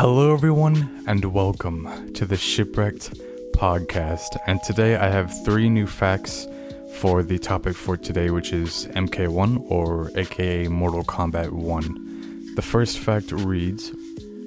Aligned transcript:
Hello, 0.00 0.32
everyone, 0.32 1.04
and 1.06 1.22
welcome 1.26 2.10
to 2.14 2.24
the 2.24 2.34
Shipwrecked 2.34 3.12
podcast. 3.52 4.34
And 4.46 4.58
today 4.62 4.96
I 4.96 5.10
have 5.10 5.44
three 5.44 5.68
new 5.68 5.86
facts 5.86 6.48
for 6.94 7.22
the 7.22 7.38
topic 7.38 7.76
for 7.76 7.98
today, 7.98 8.30
which 8.30 8.54
is 8.54 8.86
MK1 8.92 9.70
or 9.70 10.10
aka 10.14 10.68
Mortal 10.68 11.04
Kombat 11.04 11.50
1. 11.52 12.54
The 12.54 12.62
first 12.62 12.98
fact 12.98 13.30
reads, 13.30 13.92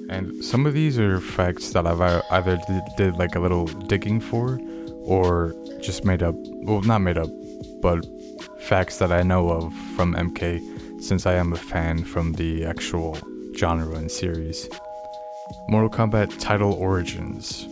and 0.08 0.44
some 0.44 0.66
of 0.66 0.74
these 0.74 0.98
are 0.98 1.20
facts 1.20 1.70
that 1.70 1.86
I've 1.86 2.00
either 2.00 2.58
did, 2.66 2.82
did 2.96 3.16
like 3.16 3.36
a 3.36 3.40
little 3.40 3.66
digging 3.66 4.18
for 4.18 4.58
or 5.04 5.54
just 5.80 6.04
made 6.04 6.24
up. 6.24 6.34
Well, 6.36 6.80
not 6.80 6.98
made 6.98 7.16
up, 7.16 7.30
but 7.80 8.04
facts 8.62 8.98
that 8.98 9.12
I 9.12 9.22
know 9.22 9.50
of 9.50 9.72
from 9.94 10.16
MK 10.16 11.00
since 11.00 11.26
I 11.26 11.34
am 11.34 11.52
a 11.52 11.56
fan 11.56 12.02
from 12.02 12.32
the 12.32 12.64
actual 12.64 13.16
genre 13.54 13.94
and 13.94 14.10
series. 14.10 14.68
Mortal 15.68 15.90
Kombat 15.90 16.38
title 16.40 16.72
origins. 16.72 17.68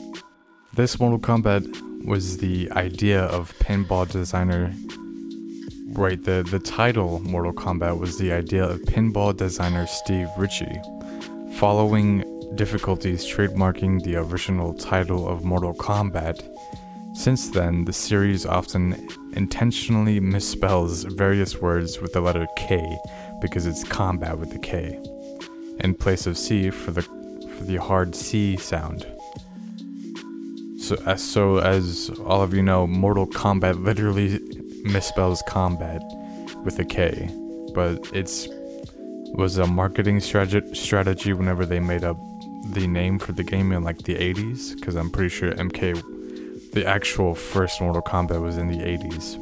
This 0.75 1.01
Mortal 1.01 1.19
Kombat 1.19 2.05
was 2.05 2.37
the 2.37 2.71
idea 2.73 3.23
of 3.23 3.55
pinball 3.61 4.11
designer. 4.11 4.75
Right, 5.89 6.23
the, 6.23 6.47
the 6.51 6.59
title 6.59 7.21
Mortal 7.21 7.55
Kombat 7.55 7.99
was 7.99 8.19
the 8.19 8.31
idea 8.31 8.65
of 8.65 8.81
pinball 8.81 9.35
designer 9.35 9.87
Steve 9.87 10.29
Ritchie. 10.37 10.81
Following 11.55 12.25
difficulties 12.57 13.25
trademarking 13.25 14.03
the 14.03 14.17
original 14.17 14.75
title 14.75 15.27
of 15.27 15.43
Mortal 15.43 15.75
Kombat, 15.75 16.43
since 17.15 17.49
then 17.51 17.87
the 17.87 17.93
series 17.95 18.45
often 18.45 19.09
intentionally 19.35 20.21
misspells 20.21 21.11
various 21.17 21.59
words 21.59 22.01
with 22.01 22.13
the 22.13 22.21
letter 22.21 22.47
K 22.57 22.99
because 23.41 23.65
it's 23.65 23.83
combat 23.85 24.39
with 24.39 24.51
the 24.51 24.59
K, 24.59 25.01
in 25.81 25.95
place 25.95 26.27
of 26.27 26.37
C 26.37 26.69
for 26.69 26.91
the 26.91 27.22
the 27.67 27.77
hard 27.77 28.15
C 28.15 28.57
sound. 28.57 29.07
So 30.79 30.97
as 31.07 31.23
so 31.23 31.59
as 31.59 32.11
all 32.25 32.43
of 32.43 32.53
you 32.53 32.63
know, 32.63 32.87
Mortal 32.87 33.27
Kombat 33.27 33.83
literally 33.85 34.39
misspells 34.85 35.45
combat 35.47 36.03
with 36.65 36.79
a 36.79 36.85
K, 36.85 37.31
but 37.75 38.11
it's 38.13 38.49
was 39.35 39.59
a 39.59 39.67
marketing 39.67 40.21
strategy 40.21 41.33
whenever 41.33 41.65
they 41.65 41.81
made 41.81 42.05
up 42.05 42.19
the 42.73 42.87
name 42.87 43.19
for 43.19 43.33
the 43.33 43.43
game 43.43 43.73
in 43.73 43.83
like 43.83 43.99
the 44.03 44.15
80s 44.15 44.75
because 44.77 44.95
I'm 44.95 45.11
pretty 45.11 45.31
sure 45.31 45.53
MK 45.53 46.03
the 46.73 46.87
actual 46.87 47.35
first 47.35 47.81
Mortal 47.81 48.03
Kombat 48.03 48.41
was 48.41 48.57
in 48.57 48.69
the 48.69 48.79
80s. 48.79 49.35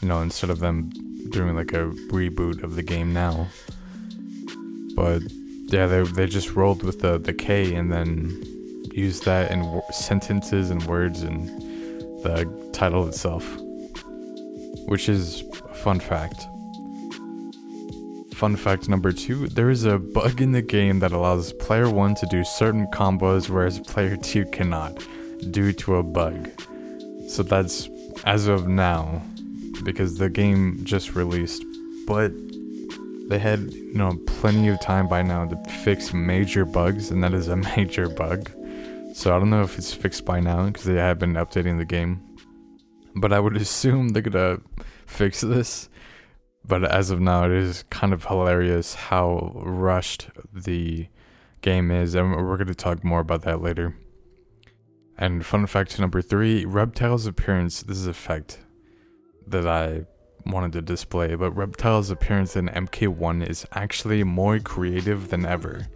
You 0.00 0.08
know, 0.08 0.20
instead 0.22 0.50
of 0.50 0.58
them 0.58 0.90
doing 1.30 1.54
like 1.54 1.72
a 1.72 1.90
reboot 2.10 2.62
of 2.62 2.74
the 2.74 2.82
game 2.82 3.12
now. 3.12 3.48
But 4.94 5.22
yeah, 5.68 5.86
they 5.86 6.02
they 6.02 6.26
just 6.26 6.54
rolled 6.54 6.82
with 6.82 7.00
the 7.00 7.18
the 7.18 7.34
K 7.34 7.74
and 7.74 7.92
then 7.92 8.42
used 8.92 9.24
that 9.24 9.50
in 9.50 9.60
w- 9.60 9.82
sentences 9.92 10.70
and 10.70 10.82
words 10.84 11.22
and 11.22 11.46
the 12.22 12.70
title 12.72 13.06
itself, 13.06 13.44
which 14.86 15.08
is 15.08 15.44
a 15.70 15.74
fun 15.74 16.00
fact. 16.00 16.46
Fun 18.34 18.56
fact 18.56 18.88
number 18.88 19.12
two 19.12 19.48
there 19.48 19.68
is 19.68 19.84
a 19.84 19.98
bug 19.98 20.40
in 20.40 20.52
the 20.52 20.62
game 20.62 21.00
that 21.00 21.12
allows 21.12 21.52
player 21.54 21.90
one 21.90 22.14
to 22.14 22.26
do 22.26 22.44
certain 22.44 22.86
combos, 22.86 23.50
whereas 23.50 23.78
player 23.80 24.16
two 24.16 24.46
cannot, 24.46 25.04
due 25.50 25.72
to 25.72 25.96
a 25.96 26.02
bug. 26.02 26.48
So 27.28 27.42
that's 27.42 27.90
as 28.24 28.46
of 28.46 28.68
now, 28.68 29.22
because 29.84 30.16
the 30.16 30.30
game 30.30 30.80
just 30.84 31.14
released, 31.14 31.62
but 32.06 32.32
they 33.28 33.38
had 33.38 33.72
you 33.72 33.94
know 33.94 34.18
plenty 34.26 34.68
of 34.68 34.80
time 34.80 35.06
by 35.06 35.22
now 35.22 35.44
to 35.46 35.56
fix 35.70 36.12
major 36.12 36.64
bugs, 36.64 37.10
and 37.10 37.22
that 37.22 37.34
is 37.34 37.48
a 37.48 37.56
major 37.76 38.08
bug. 38.08 38.50
So 39.14 39.34
I 39.34 39.38
don't 39.38 39.50
know 39.50 39.62
if 39.62 39.78
it's 39.78 39.92
fixed 39.92 40.24
by 40.24 40.40
now 40.40 40.66
because 40.66 40.84
they 40.84 40.94
have 40.94 41.18
been 41.18 41.34
updating 41.34 41.78
the 41.78 41.84
game, 41.84 42.22
but 43.14 43.32
I 43.32 43.40
would 43.40 43.56
assume 43.66 44.08
they're 44.08 44.22
gonna 44.22 44.60
fix 45.06 45.42
this. 45.42 45.88
But 46.64 46.84
as 46.84 47.10
of 47.10 47.20
now, 47.20 47.44
it 47.44 47.52
is 47.52 47.84
kind 47.88 48.12
of 48.12 48.24
hilarious 48.24 48.94
how 48.94 49.52
rushed 49.64 50.28
the 50.52 51.08
game 51.60 51.90
is, 51.90 52.14
and 52.14 52.34
we're 52.34 52.56
gonna 52.56 52.74
talk 52.74 53.04
more 53.04 53.20
about 53.20 53.42
that 53.42 53.60
later. 53.60 53.94
And 55.18 55.44
fun 55.44 55.66
fact 55.66 55.98
number 55.98 56.22
three: 56.22 56.64
Reptile's 56.64 57.26
appearance. 57.26 57.82
This 57.82 57.98
is 57.98 58.06
a 58.06 58.14
fact 58.14 58.60
that 59.46 59.66
I 59.66 60.06
wanted 60.48 60.72
to 60.72 60.82
display, 60.82 61.34
but 61.34 61.52
Reptile's 61.52 62.10
appearance 62.10 62.56
in 62.56 62.68
MK1 62.68 63.48
is 63.48 63.66
actually 63.72 64.24
more 64.24 64.58
creative 64.58 65.28
than 65.28 65.46
ever, 65.46 65.86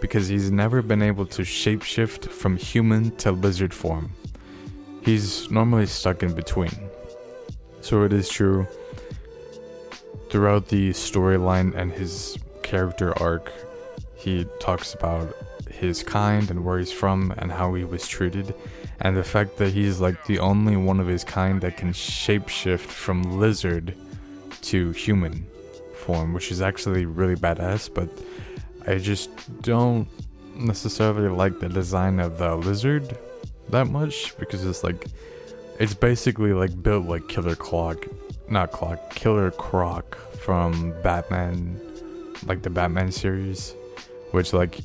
because 0.00 0.28
he's 0.28 0.50
never 0.50 0.82
been 0.82 1.02
able 1.02 1.26
to 1.26 1.42
shapeshift 1.42 2.30
from 2.30 2.56
human 2.56 3.14
to 3.16 3.32
lizard 3.32 3.74
form. 3.74 4.12
He's 5.02 5.50
normally 5.50 5.86
stuck 5.86 6.22
in 6.22 6.34
between. 6.34 6.72
So 7.80 8.02
it 8.02 8.12
is 8.12 8.28
true, 8.28 8.66
throughout 10.30 10.68
the 10.68 10.90
storyline 10.90 11.74
and 11.74 11.92
his 11.92 12.38
character 12.62 13.16
arc, 13.22 13.52
he 14.16 14.46
talks 14.60 14.94
about 14.94 15.36
his 15.70 16.02
kind 16.02 16.50
and 16.50 16.64
where 16.64 16.78
he's 16.78 16.92
from 16.92 17.32
and 17.38 17.52
how 17.52 17.74
he 17.74 17.84
was 17.84 18.08
treated 18.08 18.54
and 19.00 19.16
the 19.16 19.24
fact 19.24 19.56
that 19.58 19.72
he's 19.72 20.00
like 20.00 20.24
the 20.26 20.38
only 20.38 20.76
one 20.76 21.00
of 21.00 21.06
his 21.06 21.24
kind 21.24 21.60
that 21.60 21.76
can 21.76 21.92
shapeshift 21.92 22.80
from 22.80 23.38
lizard 23.38 23.94
to 24.62 24.90
human 24.92 25.46
form, 25.94 26.32
which 26.32 26.50
is 26.50 26.62
actually 26.62 27.04
really 27.04 27.36
badass, 27.36 27.92
but 27.92 28.08
I 28.86 28.98
just 28.98 29.30
don't 29.62 30.08
necessarily 30.54 31.28
like 31.28 31.58
the 31.60 31.68
design 31.68 32.18
of 32.20 32.38
the 32.38 32.56
lizard 32.56 33.18
that 33.68 33.86
much 33.88 34.36
because 34.38 34.64
it's 34.64 34.82
like 34.82 35.06
it's 35.78 35.94
basically 35.94 36.52
like 36.52 36.82
built 36.82 37.06
like 37.06 37.28
Killer 37.28 37.56
Clock, 37.56 38.06
not 38.48 38.72
Clock, 38.72 39.14
Killer 39.14 39.50
Croc 39.50 40.16
from 40.38 40.94
Batman, 41.02 41.78
like 42.46 42.62
the 42.62 42.70
Batman 42.70 43.12
series, 43.12 43.74
which 44.30 44.52
like 44.52 44.80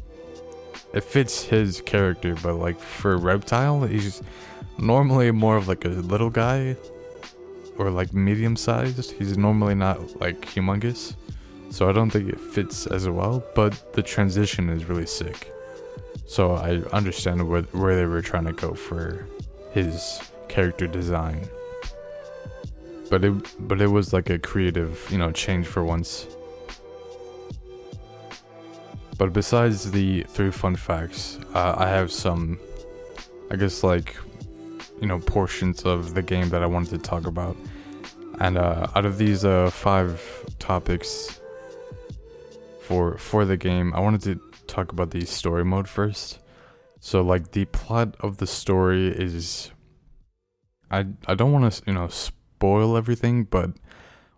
it 0.93 1.03
fits 1.03 1.43
his 1.43 1.81
character, 1.81 2.35
but 2.43 2.55
like 2.55 2.79
for 2.79 3.17
Reptile, 3.17 3.83
he's 3.83 4.21
normally 4.77 5.31
more 5.31 5.57
of 5.57 5.67
like 5.67 5.85
a 5.85 5.89
little 5.89 6.29
guy 6.29 6.75
or 7.77 7.89
like 7.89 8.13
medium 8.13 8.55
sized. 8.55 9.11
He's 9.11 9.37
normally 9.37 9.75
not 9.75 10.19
like 10.19 10.41
humongous. 10.41 11.15
So 11.69 11.89
I 11.89 11.93
don't 11.93 12.09
think 12.09 12.27
it 12.27 12.39
fits 12.39 12.85
as 12.87 13.07
well, 13.07 13.43
but 13.55 13.93
the 13.93 14.03
transition 14.03 14.69
is 14.69 14.85
really 14.85 15.05
sick. 15.05 15.53
So 16.27 16.55
I 16.55 16.81
understand 16.93 17.47
where, 17.47 17.61
where 17.61 17.95
they 17.95 18.05
were 18.05 18.21
trying 18.21 18.45
to 18.45 18.53
go 18.53 18.73
for 18.73 19.25
his 19.71 20.19
character 20.49 20.87
design. 20.87 21.47
But 23.09 23.23
it 23.23 23.67
but 23.67 23.81
it 23.81 23.87
was 23.87 24.13
like 24.13 24.29
a 24.29 24.39
creative, 24.39 25.07
you 25.09 25.17
know, 25.17 25.31
change 25.31 25.67
for 25.67 25.83
once. 25.83 26.27
But 29.21 29.33
besides 29.33 29.91
the 29.91 30.23
three 30.23 30.49
fun 30.49 30.75
facts, 30.75 31.37
uh, 31.53 31.75
I 31.77 31.87
have 31.89 32.11
some, 32.11 32.59
I 33.51 33.55
guess, 33.55 33.83
like, 33.83 34.15
you 34.99 35.05
know, 35.05 35.19
portions 35.19 35.83
of 35.83 36.15
the 36.15 36.23
game 36.23 36.49
that 36.49 36.63
I 36.63 36.65
wanted 36.65 36.89
to 36.89 36.97
talk 36.97 37.27
about. 37.27 37.55
And 38.39 38.57
uh, 38.57 38.87
out 38.95 39.05
of 39.05 39.19
these 39.19 39.45
uh, 39.45 39.69
five 39.69 40.19
topics 40.57 41.39
for 42.81 43.15
for 43.19 43.45
the 43.45 43.57
game, 43.57 43.93
I 43.93 43.99
wanted 43.99 44.23
to 44.23 44.41
talk 44.65 44.91
about 44.91 45.11
the 45.11 45.23
story 45.27 45.63
mode 45.63 45.87
first. 45.87 46.39
So, 46.99 47.21
like, 47.21 47.51
the 47.51 47.65
plot 47.65 48.15
of 48.21 48.37
the 48.37 48.47
story 48.47 49.09
is, 49.09 49.69
I 50.89 51.05
I 51.27 51.35
don't 51.35 51.51
want 51.51 51.71
to 51.71 51.83
you 51.85 51.93
know 51.93 52.07
spoil 52.07 52.97
everything, 52.97 53.43
but 53.43 53.69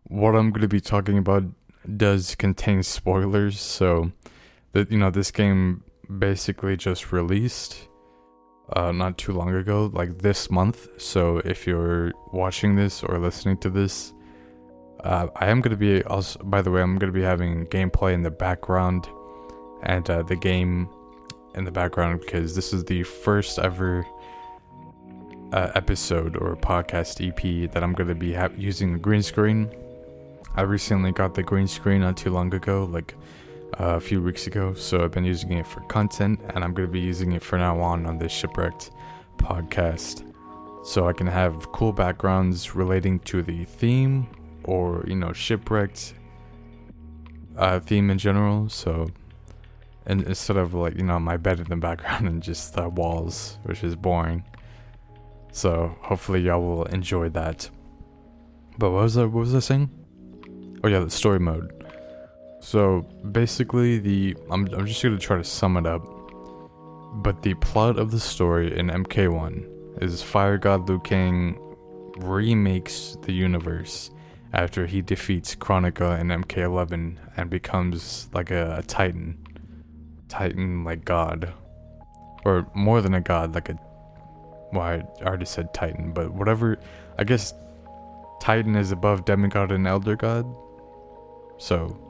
what 0.09 0.35
I'm 0.35 0.51
going 0.51 0.67
to 0.67 0.67
be 0.67 0.81
talking 0.81 1.17
about 1.17 1.45
does 1.95 2.35
contain 2.35 2.83
spoilers. 2.83 3.61
So, 3.61 4.11
that 4.73 4.91
you 4.91 4.97
know 4.97 5.09
this 5.09 5.31
game 5.31 5.83
basically 6.19 6.75
just 6.75 7.11
released 7.11 7.87
uh, 8.75 8.91
not 8.91 9.17
too 9.17 9.33
long 9.33 9.53
ago, 9.53 9.91
like 9.93 10.19
this 10.19 10.49
month. 10.49 10.87
So 10.97 11.37
if 11.39 11.67
you're 11.67 12.11
watching 12.31 12.75
this 12.75 13.03
or 13.03 13.19
listening 13.19 13.57
to 13.57 13.69
this, 13.69 14.13
uh, 15.03 15.27
I 15.35 15.47
am 15.47 15.61
gonna 15.61 15.77
be 15.77 16.03
also. 16.03 16.39
By 16.43 16.61
the 16.61 16.71
way, 16.71 16.81
I'm 16.81 16.97
gonna 16.97 17.11
be 17.11 17.21
having 17.21 17.65
gameplay 17.67 18.13
in 18.13 18.23
the 18.23 18.31
background 18.31 19.07
and 19.83 20.09
uh, 20.09 20.23
the 20.23 20.35
game 20.35 20.89
in 21.55 21.65
the 21.65 21.71
background 21.71 22.21
because 22.21 22.55
this 22.55 22.73
is 22.73 22.83
the 22.85 23.03
first 23.03 23.59
ever 23.59 24.05
uh, 25.51 25.71
episode 25.75 26.35
or 26.37 26.55
podcast 26.55 27.21
EP 27.21 27.69
that 27.71 27.83
I'm 27.83 27.93
gonna 27.93 28.15
be 28.15 28.33
ha- 28.33 28.49
using 28.57 28.95
a 28.95 28.97
green 28.97 29.21
screen. 29.21 29.69
I 30.55 30.61
recently 30.61 31.11
got 31.11 31.33
the 31.33 31.43
green 31.43 31.67
screen 31.67 32.01
not 32.01 32.15
too 32.15 32.29
long 32.29 32.53
ago, 32.53 32.85
like 32.85 33.15
a 33.77 33.99
few 33.99 34.21
weeks 34.21 34.47
ago, 34.47 34.73
so 34.73 35.03
I've 35.03 35.11
been 35.11 35.25
using 35.25 35.51
it 35.53 35.67
for 35.67 35.81
content, 35.81 36.39
and 36.53 36.63
I'm 36.63 36.73
going 36.73 36.87
to 36.87 36.91
be 36.91 36.99
using 36.99 37.31
it 37.33 37.41
from 37.41 37.59
now 37.59 37.79
on 37.79 38.05
on 38.05 38.17
this 38.17 38.31
Shipwrecked 38.31 38.91
podcast. 39.37 40.29
So 40.85 41.07
I 41.07 41.13
can 41.13 41.27
have 41.27 41.71
cool 41.71 41.93
backgrounds 41.93 42.75
relating 42.75 43.19
to 43.21 43.41
the 43.41 43.65
theme 43.65 44.27
or, 44.63 45.03
you 45.07 45.15
know, 45.15 45.31
Shipwrecked 45.31 46.13
uh, 47.57 47.79
theme 47.79 48.09
in 48.09 48.17
general. 48.17 48.69
So 48.69 49.07
and 50.05 50.23
instead 50.23 50.57
of 50.57 50.73
like 50.73 50.95
you 50.95 51.03
know 51.03 51.19
my 51.19 51.37
bed 51.37 51.59
in 51.59 51.67
the 51.67 51.75
background 51.75 52.27
and 52.27 52.41
just 52.41 52.73
the 52.73 52.89
walls, 52.89 53.57
which 53.63 53.83
is 53.83 53.95
boring. 53.95 54.43
So 55.51 55.95
hopefully 56.01 56.41
y'all 56.41 56.61
will 56.61 56.85
enjoy 56.85 57.29
that. 57.29 57.69
But 58.77 58.91
what 58.91 59.03
was 59.03 59.13
that? 59.15 59.27
What 59.27 59.41
was 59.41 59.55
I 59.55 59.59
saying? 59.59 59.89
Oh 60.83 60.87
yeah, 60.87 60.99
the 60.99 61.09
story 61.09 61.39
mode. 61.39 61.82
So 62.63 63.01
basically, 63.29 63.99
the 63.99 64.37
I'm 64.49 64.73
I'm 64.73 64.87
just 64.87 65.03
gonna 65.03 65.19
try 65.19 65.37
to 65.37 65.43
sum 65.43 65.75
it 65.75 65.85
up. 65.85 66.01
But 67.15 67.41
the 67.41 67.55
plot 67.55 67.99
of 67.99 68.09
the 68.09 68.21
story 68.21 68.75
in 68.79 68.87
MK1 68.87 70.01
is 70.01 70.23
Fire 70.23 70.57
God 70.57 70.87
Liu 70.87 70.99
Kang 71.01 71.59
remakes 72.17 73.17
the 73.23 73.33
universe 73.33 74.11
after 74.53 74.85
he 74.85 75.01
defeats 75.01 75.55
Kronika 75.55 76.19
in 76.19 76.29
MK11 76.29 77.17
and 77.35 77.49
becomes 77.49 78.29
like 78.33 78.49
a, 78.49 78.77
a 78.77 78.83
titan. 78.83 79.45
Titan 80.29 80.85
like 80.85 81.03
god. 81.03 81.53
Or 82.45 82.65
more 82.73 83.01
than 83.01 83.13
a 83.13 83.21
god, 83.21 83.53
like 83.55 83.67
a 83.67 83.77
well, 84.71 84.83
I 84.83 85.03
already 85.21 85.45
said 85.45 85.73
Titan, 85.73 86.13
but 86.13 86.33
whatever. 86.33 86.79
I 87.19 87.25
guess 87.25 87.53
Titan 88.41 88.75
is 88.75 88.93
above 88.93 89.25
demigod 89.25 89.73
and 89.73 89.85
elder 89.85 90.15
god. 90.15 90.45
So 91.57 92.02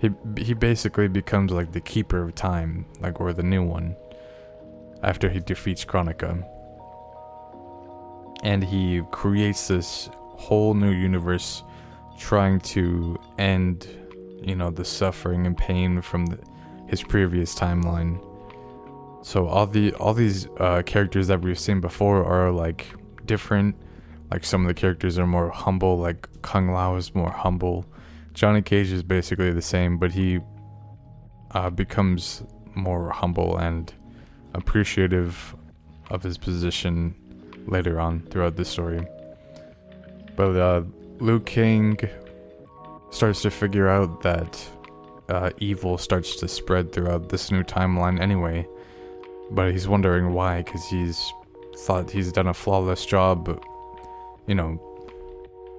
he 0.00 0.10
he 0.36 0.54
basically 0.54 1.08
becomes 1.08 1.52
like 1.52 1.72
the 1.72 1.80
keeper 1.80 2.22
of 2.22 2.34
time, 2.34 2.86
like 3.00 3.20
or 3.20 3.32
the 3.32 3.42
new 3.42 3.62
one 3.62 3.96
after 5.02 5.28
he 5.28 5.40
defeats 5.40 5.84
Kronika. 5.84 6.44
And 8.42 8.62
he 8.62 9.02
creates 9.10 9.68
this 9.68 10.08
whole 10.14 10.74
new 10.74 10.92
universe 10.92 11.64
trying 12.16 12.60
to 12.60 13.18
end, 13.38 13.88
you 14.42 14.54
know, 14.54 14.70
the 14.70 14.84
suffering 14.84 15.46
and 15.46 15.56
pain 15.56 16.00
from 16.00 16.26
the, 16.26 16.38
his 16.86 17.02
previous 17.02 17.54
timeline. 17.54 18.24
So 19.22 19.46
all 19.46 19.66
the 19.66 19.92
all 19.94 20.14
these 20.14 20.46
uh, 20.58 20.82
characters 20.86 21.26
that 21.26 21.40
we've 21.40 21.58
seen 21.58 21.80
before 21.80 22.24
are 22.24 22.52
like 22.52 22.86
different. 23.24 23.76
Like 24.30 24.44
some 24.44 24.62
of 24.62 24.68
the 24.68 24.74
characters 24.74 25.18
are 25.18 25.26
more 25.26 25.50
humble. 25.50 25.98
Like 25.98 26.28
Kung 26.42 26.70
Lao 26.70 26.96
is 26.96 27.14
more 27.14 27.30
humble. 27.30 27.84
Johnny 28.38 28.62
Cage 28.62 28.92
is 28.92 29.02
basically 29.02 29.50
the 29.50 29.60
same, 29.60 29.98
but 29.98 30.12
he 30.12 30.38
uh, 31.50 31.70
becomes 31.70 32.44
more 32.76 33.10
humble 33.10 33.56
and 33.56 33.92
appreciative 34.54 35.56
of 36.10 36.22
his 36.22 36.38
position 36.38 37.16
later 37.66 37.98
on 37.98 38.20
throughout 38.30 38.54
the 38.54 38.64
story. 38.64 39.04
But 40.36 40.54
uh, 40.56 40.82
Kang 41.46 41.98
starts 43.10 43.42
to 43.42 43.50
figure 43.50 43.88
out 43.88 44.22
that 44.22 44.70
uh, 45.28 45.50
evil 45.58 45.98
starts 45.98 46.36
to 46.36 46.46
spread 46.46 46.92
throughout 46.92 47.30
this 47.30 47.50
new 47.50 47.64
timeline 47.64 48.20
anyway. 48.20 48.64
But 49.50 49.72
he's 49.72 49.88
wondering 49.88 50.32
why, 50.32 50.62
because 50.62 50.86
he's 50.88 51.32
thought 51.78 52.08
he's 52.08 52.30
done 52.30 52.46
a 52.46 52.54
flawless 52.54 53.04
job, 53.04 53.60
you 54.46 54.54
know, 54.54 54.80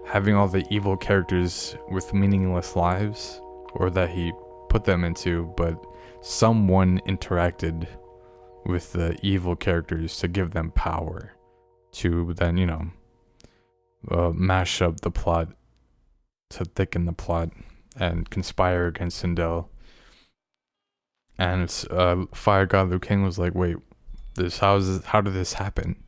having 0.09 0.35
all 0.35 0.47
the 0.47 0.65
evil 0.71 0.97
characters 0.97 1.75
with 1.91 2.13
meaningless 2.13 2.75
lives, 2.75 3.39
or 3.73 3.89
that 3.91 4.09
he 4.09 4.31
put 4.67 4.83
them 4.83 5.03
into, 5.03 5.53
but 5.56 5.79
someone 6.21 7.00
interacted 7.07 7.88
with 8.65 8.91
the 8.94 9.17
evil 9.21 9.56
characters 9.56 10.17
to 10.17 10.27
give 10.27 10.51
them 10.51 10.71
power 10.71 11.33
to 11.91 12.33
then, 12.33 12.57
you 12.57 12.65
know, 12.65 12.88
uh, 14.09 14.31
mash 14.33 14.81
up 14.81 15.01
the 15.01 15.11
plot, 15.11 15.50
to 16.50 16.65
thicken 16.65 17.06
the 17.06 17.13
plot, 17.13 17.50
and 17.95 18.29
conspire 18.29 18.88
against 18.88 19.23
Sindel. 19.23 19.67
And 21.38 21.85
uh, 21.91 22.25
Fire 22.33 22.65
God 22.65 22.89
Liu 22.89 23.00
Kang 23.00 23.23
was 23.23 23.39
like, 23.39 23.56
"Wait, 23.56 23.77
this 24.35 24.59
how 24.59 24.77
is 24.77 24.88
this, 24.88 25.06
how 25.06 25.21
did 25.21 25.33
this 25.33 25.53
happen?" 25.53 26.03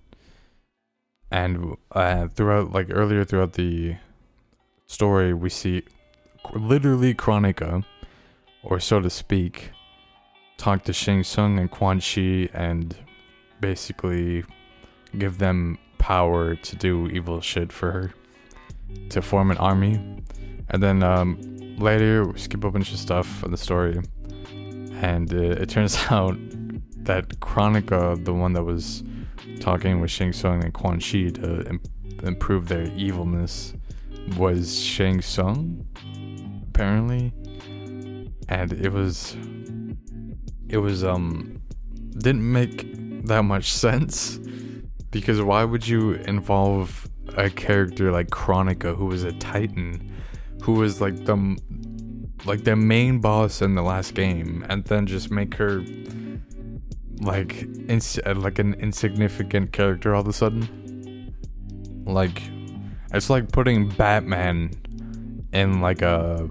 And 1.32 1.78
uh, 1.92 2.28
throughout, 2.28 2.72
like 2.72 2.88
earlier 2.90 3.24
throughout 3.24 3.54
the 3.54 3.96
story, 4.88 5.34
we 5.34 5.50
see 5.50 5.84
literally 6.54 7.14
Kronika, 7.14 7.86
or 8.64 8.80
so 8.80 9.00
to 9.00 9.10
speak, 9.10 9.72
talk 10.58 10.84
to 10.84 10.94
Shang 10.94 11.24
Tsung 11.24 11.58
and 11.58 11.72
Quan 11.72 12.02
Chi 12.02 12.50
and 12.54 12.96
basically 13.62 14.44
give 15.18 15.38
them 15.38 15.78
power 15.98 16.56
to 16.56 16.76
do 16.76 17.08
evil 17.08 17.40
shit 17.42 17.72
for 17.72 17.92
her 17.92 18.14
to 19.10 19.22
form 19.22 19.52
an 19.52 19.58
army. 19.58 20.00
And 20.70 20.84
then 20.84 21.04
um, 21.04 21.40
later, 21.78 22.26
we 22.28 22.40
skip 22.40 22.64
a 22.64 22.72
bunch 22.72 22.92
of 22.92 23.00
stuff 23.00 23.44
in 23.44 23.52
the 23.52 23.58
story, 23.58 24.02
and 25.02 25.34
uh, 25.34 25.62
it 25.62 25.70
turns 25.70 25.98
out 26.10 26.38
that 27.04 27.30
Kronika, 27.40 28.24
the 28.24 28.34
one 28.34 28.54
that 28.54 28.64
was 28.64 29.04
talking 29.62 30.02
with 30.02 30.12
Shang 30.12 30.34
Tsung 30.34 30.64
and 30.64 30.74
Quan 30.74 31.00
Chi 31.00 31.30
to 31.30 31.66
Im- 31.70 31.82
improve 32.24 32.68
their 32.68 32.92
evilness, 32.96 33.74
was 34.38 34.82
Shang 34.82 35.22
Tsung, 35.22 35.86
apparently, 36.68 37.32
and 38.50 38.74
it 38.74 38.92
was, 38.92 39.38
it 40.68 40.78
was 40.78 41.04
um, 41.04 41.62
didn't 42.18 42.52
make 42.52 43.26
that 43.28 43.44
much 43.44 43.72
sense. 43.72 44.40
Because 45.12 45.42
why 45.42 45.66
would 45.66 45.88
you 45.88 46.14
involve 46.14 47.10
a 47.36 47.50
character 47.50 48.12
like 48.12 48.30
Kronika, 48.30 48.96
who 48.96 49.06
was 49.08 49.24
a 49.24 49.34
Titan, 49.34 50.12
who 50.62 50.74
was 50.74 51.02
like 51.02 51.26
the 51.26 51.58
like 52.46 52.64
the 52.64 52.76
main 52.76 53.20
boss 53.20 53.62
in 53.62 53.76
the 53.76 53.82
last 53.82 54.14
game, 54.14 54.66
and 54.70 54.86
then 54.86 55.06
just 55.06 55.30
make 55.30 55.56
her 55.56 55.84
like 57.22 57.64
ins- 57.88 58.20
uh, 58.26 58.34
like 58.36 58.60
an 58.60 58.74
insignificant 58.76 59.72
character 59.72 60.14
all 60.14 60.22
of 60.22 60.28
a 60.28 60.34
sudden? 60.34 61.34
Like, 62.06 62.42
it's 63.14 63.30
like 63.30 63.52
putting 63.52 63.90
Batman 63.90 64.72
in 65.54 65.82
like 65.82 66.02
a 66.02 66.50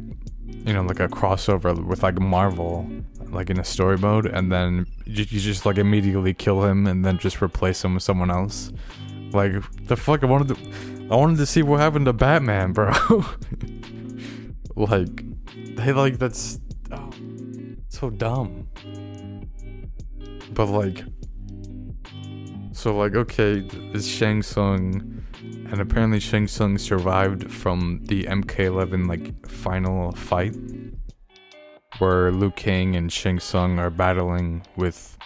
you 0.49 0.73
know 0.73 0.83
like 0.83 1.01
a 1.01 1.09
crossover 1.09 1.85
with 1.85 2.03
like 2.03 2.19
Marvel 2.21 2.89
like 3.31 3.49
in 3.49 3.59
a 3.59 3.65
story 3.65 3.97
mode 3.97 4.27
and 4.27 4.51
then 4.51 4.87
you, 5.07 5.25
you 5.29 5.41
just 5.41 5.65
like 5.65 5.79
immediately 5.79 6.35
kill 6.35 6.65
him 6.65 6.87
and 6.87 7.05
then 7.05 7.17
just 7.17 7.41
replace 7.41 7.85
him 7.85 7.95
with 7.95 8.03
someone 8.03 8.31
else? 8.31 8.73
Like 9.33 9.53
the 9.87 9.97
fuck 9.97 10.23
i 10.23 10.27
wanted 10.27 10.49
to 10.49 11.07
i 11.11 11.17
wanted 11.17 11.39
to 11.39 11.47
see 11.47 11.63
what 11.63 11.81
happened 11.81 12.07
to 12.07 12.13
batman 12.13 12.73
bro. 12.73 12.93
Like 14.77 15.25
they 15.77 15.93
like 15.93 16.19
that's 16.19 16.59
oh, 16.91 17.11
so 17.89 18.09
dumb 18.09 18.69
but 20.53 20.67
like 20.67 21.05
so 22.73 22.97
like 22.97 23.15
okay 23.15 23.67
it's 23.93 24.07
shang 24.07 24.43
Tsung 24.43 25.23
and 25.71 25.81
apparently 25.81 26.21
shang 26.21 26.47
Tsung 26.47 26.79
survived 26.79 27.51
from 27.51 28.01
the 28.05 28.25
mk11 28.25 29.09
like 29.09 29.47
final 29.47 30.13
fight 30.13 30.55
where 32.01 32.33
Liu 32.33 32.51
Kang 32.53 32.97
and 32.97 33.13
Shang 33.13 33.39
Tsung 33.39 33.79
are 33.79 33.91
battling 33.91 34.63
with 34.77 35.19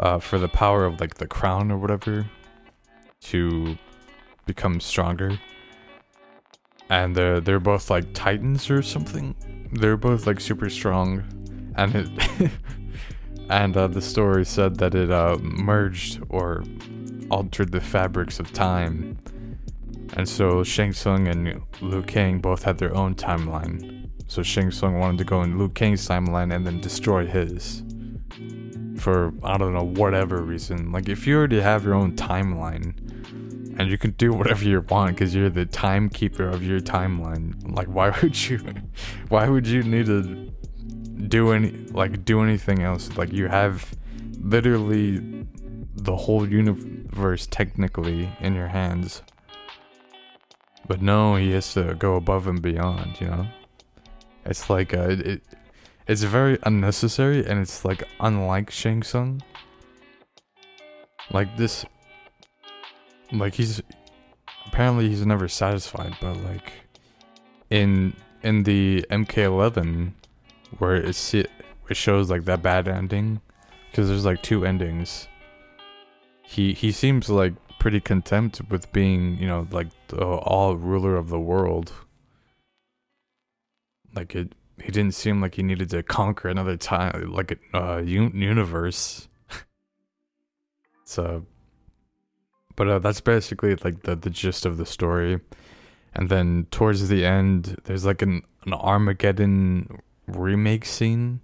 uh, 0.00 0.18
for 0.18 0.38
the 0.38 0.48
power 0.48 0.84
of 0.84 1.00
like 1.00 1.14
the 1.14 1.26
crown 1.26 1.70
or 1.70 1.76
whatever 1.76 2.26
to 3.20 3.76
become 4.46 4.80
stronger. 4.80 5.38
And 6.88 7.14
they're 7.14 7.40
they're 7.40 7.60
both 7.60 7.90
like 7.90 8.12
titans 8.14 8.70
or 8.70 8.82
something. 8.82 9.34
They're 9.72 9.96
both 9.96 10.26
like 10.26 10.40
super 10.40 10.68
strong, 10.68 11.22
and 11.76 11.94
it 11.94 12.50
and 13.52 13.76
uh, 13.76 13.86
the 13.86 14.02
story 14.02 14.44
said 14.44 14.76
that 14.78 14.94
it 14.94 15.10
uh, 15.10 15.36
merged 15.40 16.22
or 16.28 16.64
altered 17.30 17.72
the 17.72 17.80
fabrics 17.80 18.40
of 18.40 18.52
time. 18.52 19.18
And 20.14 20.28
so 20.28 20.62
Shang 20.62 20.92
Tsung 20.92 21.28
and 21.28 21.62
Liu 21.80 22.02
Kang 22.02 22.38
both 22.38 22.64
had 22.64 22.78
their 22.78 22.94
own 22.94 23.14
timeline 23.14 24.02
so 24.32 24.42
Shang 24.42 24.70
Tsung 24.70 24.98
wanted 24.98 25.18
to 25.18 25.24
go 25.24 25.42
in 25.42 25.58
Liu 25.58 25.68
Kang's 25.68 26.08
timeline 26.08 26.54
and 26.54 26.66
then 26.66 26.80
destroy 26.80 27.26
his. 27.26 27.82
For, 28.96 29.30
I 29.42 29.58
don't 29.58 29.74
know, 29.74 29.84
whatever 29.84 30.40
reason. 30.40 30.90
Like, 30.90 31.10
if 31.10 31.26
you 31.26 31.36
already 31.36 31.60
have 31.60 31.84
your 31.84 31.92
own 31.92 32.16
timeline, 32.16 32.98
and 33.78 33.90
you 33.90 33.98
can 33.98 34.12
do 34.12 34.32
whatever 34.32 34.64
you 34.64 34.80
want 34.88 35.16
because 35.16 35.34
you're 35.34 35.50
the 35.50 35.66
timekeeper 35.66 36.48
of 36.48 36.62
your 36.62 36.80
timeline, 36.80 37.76
like, 37.76 37.88
why 37.88 38.18
would 38.22 38.48
you, 38.48 38.58
why 39.28 39.48
would 39.48 39.66
you 39.66 39.82
need 39.82 40.06
to 40.06 40.51
do 41.28 41.52
any, 41.52 41.70
like, 41.90 42.24
do 42.24 42.42
anything 42.42 42.82
else? 42.82 43.16
Like, 43.16 43.32
you 43.32 43.48
have 43.48 43.94
literally 44.40 45.46
the 45.94 46.16
whole 46.16 46.48
universe 46.48 47.46
technically 47.50 48.28
in 48.40 48.54
your 48.54 48.68
hands. 48.68 49.22
But 50.86 51.00
no, 51.00 51.36
he 51.36 51.52
has 51.52 51.74
to 51.74 51.94
go 51.94 52.16
above 52.16 52.46
and 52.46 52.60
beyond, 52.60 53.20
you 53.20 53.28
know? 53.28 53.46
It's 54.44 54.68
like 54.68 54.92
uh, 54.94 55.10
it, 55.10 55.42
it's 56.08 56.22
very 56.22 56.58
unnecessary 56.64 57.46
and 57.46 57.60
it's 57.60 57.84
like 57.84 58.02
unlike 58.20 58.70
Shang 58.70 59.02
Tsung. 59.02 59.42
Like 61.30 61.56
this, 61.56 61.84
like 63.32 63.54
he's 63.54 63.80
apparently 64.66 65.08
he's 65.08 65.24
never 65.24 65.48
satisfied, 65.48 66.16
but 66.20 66.36
like 66.38 66.72
in 67.70 68.14
in 68.42 68.64
the 68.64 69.06
MK11 69.10 70.12
where 70.78 70.96
it 70.96 71.34
it 71.34 71.96
shows 71.96 72.30
like 72.30 72.44
that 72.44 72.62
bad 72.62 72.88
ending 72.88 73.40
because 73.90 74.08
there's 74.08 74.24
like 74.24 74.42
two 74.42 74.64
endings. 74.64 75.28
He 76.42 76.72
he 76.72 76.92
seems 76.92 77.28
like 77.28 77.54
pretty 77.78 78.00
content 78.00 78.60
with 78.70 78.90
being 78.92 79.36
you 79.38 79.46
know 79.46 79.66
like 79.70 79.88
the 80.08 80.24
all 80.24 80.76
ruler 80.76 81.16
of 81.16 81.28
the 81.28 81.40
world. 81.40 81.92
Like 84.14 84.34
it, 84.34 84.54
he 84.82 84.92
didn't 84.92 85.14
seem 85.14 85.40
like 85.40 85.54
he 85.54 85.62
needed 85.62 85.90
to 85.90 86.02
conquer 86.02 86.48
another 86.48 86.76
time 86.76 87.32
like 87.32 87.52
a 87.52 87.76
uh, 87.76 87.96
un- 87.98 88.32
universe. 88.34 89.28
so, 91.04 91.46
but 92.76 92.88
uh, 92.88 92.98
that's 92.98 93.20
basically 93.20 93.74
like 93.76 94.02
the 94.02 94.16
the 94.16 94.30
gist 94.30 94.66
of 94.66 94.76
the 94.76 94.86
story. 94.86 95.40
And 96.14 96.28
then 96.28 96.66
towards 96.70 97.08
the 97.08 97.24
end, 97.24 97.78
there's 97.84 98.04
like 98.04 98.20
an, 98.20 98.42
an 98.66 98.74
Armageddon 98.74 100.02
remake 100.26 100.84
scene 100.84 101.40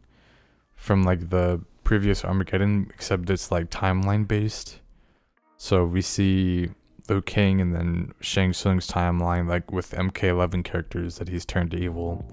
from 0.74 1.02
like 1.02 1.30
the 1.30 1.60
previous 1.84 2.24
Armageddon, 2.24 2.90
except 2.94 3.30
it's 3.30 3.50
like 3.50 3.70
timeline 3.70 4.26
based. 4.26 4.80
So 5.56 5.84
we 5.84 6.02
see 6.02 6.68
Liu 7.08 7.22
Kang 7.22 7.60
and 7.60 7.74
then 7.74 8.12
Shang 8.20 8.52
Tsung's 8.52 8.86
timeline, 8.86 9.48
like 9.48 9.72
with 9.72 9.92
MK11 9.92 10.64
characters 10.64 11.16
that 11.18 11.28
he's 11.28 11.44
turned 11.44 11.70
to 11.72 11.78
evil, 11.78 12.24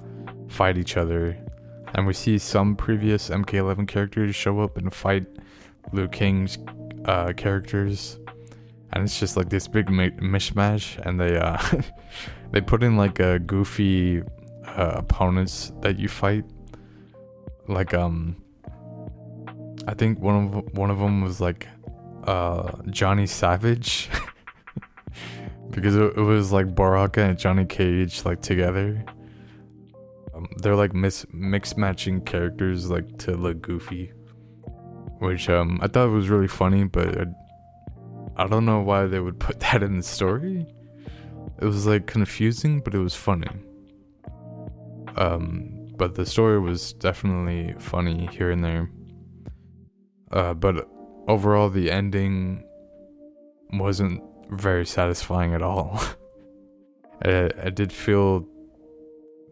fight 0.49 0.77
each 0.77 0.97
other. 0.97 1.37
And 1.93 2.05
we 2.05 2.13
see 2.13 2.37
some 2.37 2.75
previous 2.75 3.29
MK11 3.29 3.87
characters 3.87 4.35
show 4.35 4.59
up 4.59 4.77
and 4.77 4.93
fight 4.93 5.25
Liu 5.93 6.07
Kang's 6.07 6.57
uh, 7.05 7.31
characters. 7.33 8.19
And 8.91 9.03
it's 9.03 9.19
just 9.19 9.37
like 9.37 9.49
this 9.49 9.67
big 9.67 9.89
mi- 9.89 10.11
mishmash, 10.11 10.97
and 11.05 11.19
they 11.19 11.37
uh, 11.37 11.57
they 12.51 12.61
put 12.61 12.83
in 12.83 12.95
like 12.95 13.19
a 13.19 13.39
goofy 13.39 14.21
uh, 14.75 14.93
opponents 14.95 15.71
that 15.81 15.99
you 15.99 16.07
fight. 16.07 16.45
Like 17.67 17.93
um, 17.93 18.35
I 19.87 19.93
think 19.93 20.19
one 20.19 20.35
of 20.35 20.77
one 20.77 20.91
of 20.91 20.99
them 20.99 21.21
was 21.21 21.41
like 21.41 21.67
uh 22.25 22.71
Johnny 22.89 23.27
Savage. 23.27 24.09
because 25.71 25.95
it, 25.95 26.17
it, 26.17 26.21
was 26.21 26.51
like 26.51 26.73
Baraka 26.73 27.21
and 27.21 27.37
Johnny 27.37 27.65
Cage 27.65 28.23
like 28.25 28.41
together. 28.41 29.03
Um, 30.33 30.47
they're 30.57 30.75
like 30.75 30.93
mis- 30.93 31.25
mix 31.31 31.75
matching 31.77 32.21
characters 32.21 32.89
like 32.89 33.17
to 33.19 33.31
look 33.31 33.61
goofy, 33.61 34.11
which 35.19 35.49
um 35.49 35.79
I 35.81 35.87
thought 35.87 36.07
it 36.07 36.11
was 36.11 36.29
really 36.29 36.47
funny, 36.47 36.83
but 36.83 37.17
I, 37.19 37.25
I 38.37 38.47
don't 38.47 38.65
know 38.65 38.81
why 38.81 39.05
they 39.05 39.19
would 39.19 39.39
put 39.47 39.59
that 39.61 39.83
in 39.83 39.97
the 39.97 40.03
story. 40.03 40.65
It 41.61 41.65
was 41.65 41.85
like 41.85 42.05
confusing, 42.05 42.81
but 42.81 42.93
it 42.93 42.99
was 42.99 43.15
funny. 43.15 43.47
Um, 45.15 45.93
but 45.97 46.15
the 46.15 46.25
story 46.25 46.59
was 46.59 46.93
definitely 46.93 47.75
funny 47.79 48.27
here 48.31 48.51
and 48.51 48.63
there. 48.63 48.89
Uh, 50.31 50.53
but 50.53 50.89
overall, 51.27 51.69
the 51.69 51.89
ending 51.89 52.63
wasn't 53.73 54.21
very 54.49 54.85
satisfying 54.85 55.53
at 55.53 55.61
all. 55.61 56.01
I, 57.23 57.49
I 57.63 57.69
did 57.69 57.91
feel 57.91 58.45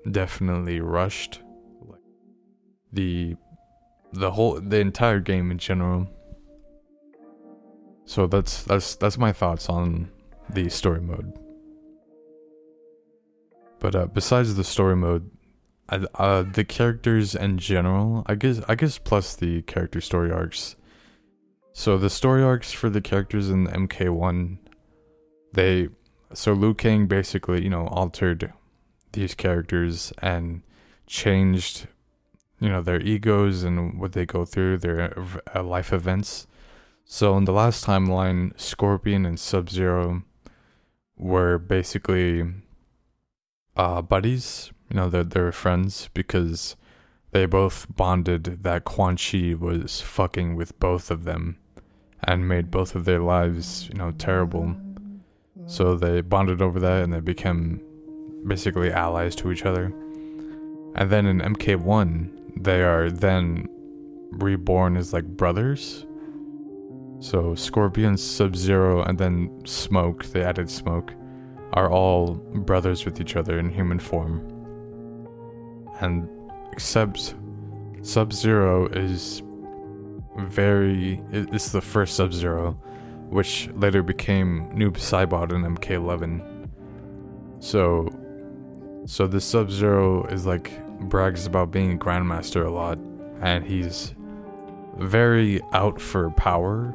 definitely 0.09 0.79
rushed. 0.81 1.41
The 2.91 3.35
the 4.11 4.31
whole 4.31 4.59
the 4.59 4.79
entire 4.79 5.19
game 5.19 5.49
in 5.49 5.57
general. 5.57 6.07
So 8.05 8.27
that's 8.27 8.63
that's 8.63 8.95
that's 8.95 9.17
my 9.17 9.31
thoughts 9.31 9.69
on 9.69 10.11
the 10.49 10.69
story 10.69 11.01
mode. 11.01 11.33
But 13.79 13.95
uh, 13.95 14.05
besides 14.05 14.55
the 14.55 14.63
story 14.63 14.95
mode, 14.95 15.29
Uh, 15.89 16.43
the 16.43 16.63
characters 16.63 17.35
in 17.35 17.57
general, 17.57 18.23
I 18.25 18.35
guess 18.35 18.61
I 18.67 18.75
guess 18.75 18.97
plus 18.97 19.35
the 19.35 19.61
character 19.63 20.01
story 20.01 20.31
arcs. 20.31 20.75
So 21.73 21.97
the 21.97 22.09
story 22.09 22.41
arcs 22.43 22.71
for 22.71 22.89
the 22.89 23.01
characters 23.01 23.49
in 23.49 23.67
MK1 23.67 24.57
they 25.53 25.89
so 26.33 26.53
Liu 26.53 26.73
Kang 26.73 27.05
basically, 27.07 27.63
you 27.63 27.69
know, 27.69 27.87
altered 27.87 28.51
these 29.11 29.35
characters 29.35 30.11
and 30.19 30.63
changed 31.05 31.87
you 32.59 32.69
know 32.69 32.81
their 32.81 33.01
egos 33.01 33.63
and 33.63 33.99
what 33.99 34.13
they 34.13 34.25
go 34.25 34.45
through 34.45 34.77
their 34.79 35.13
uh, 35.55 35.63
life 35.63 35.93
events. 35.93 36.47
So 37.05 37.37
in 37.37 37.45
the 37.45 37.51
last 37.51 37.85
timeline, 37.85 38.59
Scorpion 38.59 39.25
and 39.25 39.39
Sub-Zero 39.39 40.23
were 41.17 41.57
basically 41.57 42.45
uh 43.75 44.01
buddies, 44.01 44.71
you 44.89 44.95
know, 44.95 45.09
they're 45.09 45.23
they're 45.23 45.51
friends 45.51 46.09
because 46.13 46.75
they 47.31 47.45
both 47.47 47.87
bonded 47.89 48.63
that 48.63 48.85
Quan 48.85 49.17
Chi 49.17 49.55
was 49.55 50.01
fucking 50.01 50.55
with 50.55 50.79
both 50.79 51.09
of 51.09 51.23
them 51.23 51.57
and 52.23 52.47
made 52.47 52.71
both 52.71 52.95
of 52.95 53.05
their 53.05 53.19
lives, 53.19 53.89
you 53.89 53.95
know, 53.95 54.11
terrible. 54.11 54.75
So 55.65 55.95
they 55.95 56.21
bonded 56.21 56.61
over 56.61 56.79
that 56.79 57.03
and 57.03 57.11
they 57.11 57.19
became 57.19 57.81
basically 58.45 58.91
allies 58.91 59.35
to 59.37 59.51
each 59.51 59.65
other. 59.65 59.85
And 60.95 61.09
then 61.09 61.25
in 61.25 61.39
MK1, 61.39 62.63
they 62.63 62.83
are 62.83 63.09
then 63.09 63.67
reborn 64.31 64.95
as 64.95 65.11
like 65.11 65.25
brothers. 65.25 66.05
So 67.19 67.55
Scorpion, 67.55 68.17
Sub 68.17 68.55
Zero, 68.55 69.01
and 69.01 69.17
then 69.17 69.65
Smoke, 69.65 70.25
they 70.25 70.43
added 70.43 70.69
Smoke, 70.69 71.13
are 71.73 71.91
all 71.91 72.35
brothers 72.35 73.05
with 73.05 73.19
each 73.19 73.35
other 73.35 73.59
in 73.59 73.69
human 73.69 73.99
form. 73.99 74.41
And 75.99 76.29
except 76.71 77.35
Sub 78.01 78.33
Zero 78.33 78.87
is 78.87 79.43
very. 80.37 81.21
It's 81.31 81.69
the 81.69 81.81
first 81.81 82.15
Sub 82.15 82.33
Zero 82.33 82.77
which 83.33 83.67
later 83.73 84.03
became 84.03 84.69
Noob 84.75 84.93
Saibot 84.93 85.51
in 85.51 85.75
MK11. 85.75 86.69
So, 87.59 88.07
so 89.07 89.25
this 89.25 89.43
Sub 89.43 89.71
Zero 89.71 90.25
is 90.27 90.45
like 90.45 90.79
brags 91.09 91.47
about 91.47 91.71
being 91.71 91.93
a 91.93 91.97
Grandmaster 91.97 92.63
a 92.63 92.69
lot, 92.69 92.99
and 93.41 93.65
he's 93.65 94.13
very 94.97 95.61
out 95.71 95.99
for 95.99 96.29
power, 96.31 96.93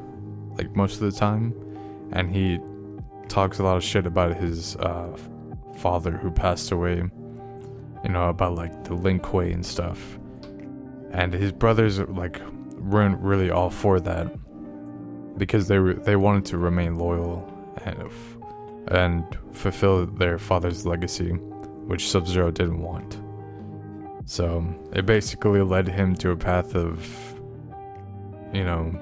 like 0.56 0.76
most 0.76 1.00
of 1.00 1.12
the 1.12 1.18
time, 1.18 1.52
and 2.12 2.30
he 2.30 2.61
talks 3.28 3.58
a 3.58 3.62
lot 3.62 3.76
of 3.76 3.85
shit 3.85 4.06
about 4.06 4.37
his 4.37 4.76
uh, 4.76 5.16
father 5.78 6.12
who 6.12 6.30
passed 6.30 6.70
away. 6.70 6.97
You 8.04 8.11
know 8.11 8.28
about 8.28 8.54
like 8.54 8.85
the 8.85 8.94
Lin 8.94 9.18
Kuei 9.20 9.52
and 9.52 9.64
stuff, 9.64 10.18
and 11.11 11.32
his 11.32 11.52
brothers 11.52 11.99
like 12.00 12.40
weren't 12.78 13.20
really 13.20 13.50
all 13.50 13.70
for 13.70 14.00
that 14.00 14.32
because 15.37 15.68
they 15.68 15.78
were, 15.78 15.94
they 15.94 16.16
wanted 16.16 16.44
to 16.47 16.58
remain 16.58 16.99
loyal 16.99 17.52
and 17.85 18.11
and 18.88 19.38
fulfill 19.52 20.06
their 20.06 20.38
father's 20.38 20.87
legacy, 20.87 21.30
which 21.87 22.08
Sub 22.08 22.26
Zero 22.26 22.50
didn't 22.50 22.80
want. 22.80 23.18
So 24.25 24.64
it 24.92 25.06
basically 25.06 25.62
led 25.62 25.88
him 25.88 26.14
to 26.16 26.30
a 26.30 26.37
path 26.37 26.75
of, 26.75 27.06
you 28.52 28.64
know, 28.64 28.99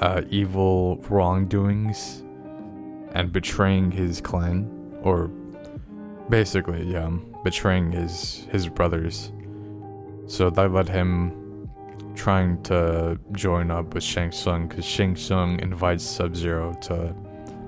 uh, 0.00 0.22
evil 0.30 0.96
wrongdoings 1.08 2.22
and 3.16 3.32
betraying 3.32 3.90
his 3.90 4.20
clan, 4.20 4.70
or 5.02 5.28
basically, 6.28 6.84
yeah, 6.84 7.10
betraying 7.42 7.90
his 7.90 8.46
his 8.52 8.68
brothers. 8.68 9.32
So 10.26 10.50
that 10.50 10.70
led 10.70 10.88
him 10.88 11.70
trying 12.14 12.62
to 12.64 13.18
join 13.32 13.70
up 13.70 13.94
with 13.94 14.02
Shang 14.02 14.32
Tsung 14.32 14.68
because 14.68 14.84
Shang 14.84 15.16
Tsung 15.16 15.58
invites 15.60 16.04
Sub 16.04 16.36
Zero 16.36 16.74
to 16.82 17.14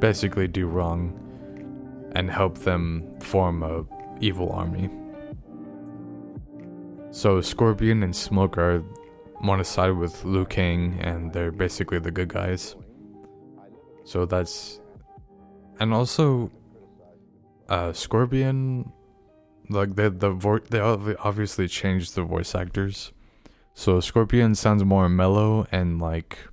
basically 0.00 0.48
do 0.48 0.66
wrong 0.66 1.14
and 2.12 2.30
help 2.30 2.58
them 2.58 3.18
form 3.20 3.62
a 3.62 3.84
evil 4.20 4.52
army. 4.52 4.90
So 7.10 7.40
Scorpion 7.40 8.02
and 8.02 8.14
Smoke 8.14 8.58
are 8.58 8.84
want 9.42 9.60
to 9.60 9.64
side 9.64 9.96
with 9.96 10.24
Liu 10.26 10.44
Kang 10.44 10.98
and 11.00 11.32
they're 11.32 11.52
basically 11.52 12.00
the 12.00 12.10
good 12.10 12.28
guys. 12.28 12.76
So 14.04 14.26
that's 14.26 14.80
and 15.78 15.92
also 15.92 16.50
uh 17.68 17.92
Scorpion 17.92 18.92
like 19.70 19.96
the 19.96 20.10
the 20.10 20.30
vo- 20.30 20.58
they 20.58 20.80
obviously 20.80 21.68
changed 21.68 22.14
the 22.14 22.22
voice 22.22 22.54
actors 22.54 23.12
so 23.78 24.00
Scorpion 24.00 24.56
sounds 24.56 24.82
more 24.84 25.08
mellow 25.08 25.64
and 25.70 26.00
like 26.00 26.48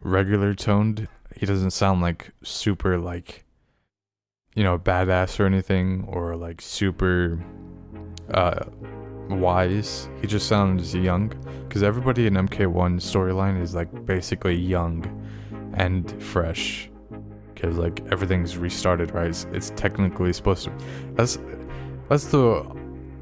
regular 0.00 0.52
toned. 0.52 1.06
He 1.36 1.46
doesn't 1.46 1.70
sound 1.70 2.02
like 2.02 2.32
super 2.42 2.98
like 2.98 3.44
you 4.56 4.64
know, 4.64 4.76
badass 4.76 5.38
or 5.38 5.46
anything 5.46 6.04
or 6.08 6.34
like 6.34 6.60
super 6.60 7.40
uh 8.34 8.64
wise. 9.28 10.08
He 10.20 10.26
just 10.26 10.48
sounds 10.48 10.92
young 10.92 11.32
cuz 11.68 11.84
everybody 11.84 12.26
in 12.26 12.34
MK1 12.34 12.96
storyline 12.96 13.62
is 13.62 13.76
like 13.76 14.04
basically 14.04 14.56
young 14.56 15.06
and 15.74 16.20
fresh 16.20 16.89
cuz 17.60 17.76
like 17.76 18.02
everything's 18.10 18.56
restarted, 18.56 19.14
right? 19.14 19.28
It's, 19.28 19.46
it's 19.52 19.70
technically 19.76 20.32
supposed 20.32 20.64
to 20.64 20.72
That's 21.14 21.38
that's 22.08 22.26
the 22.26 22.64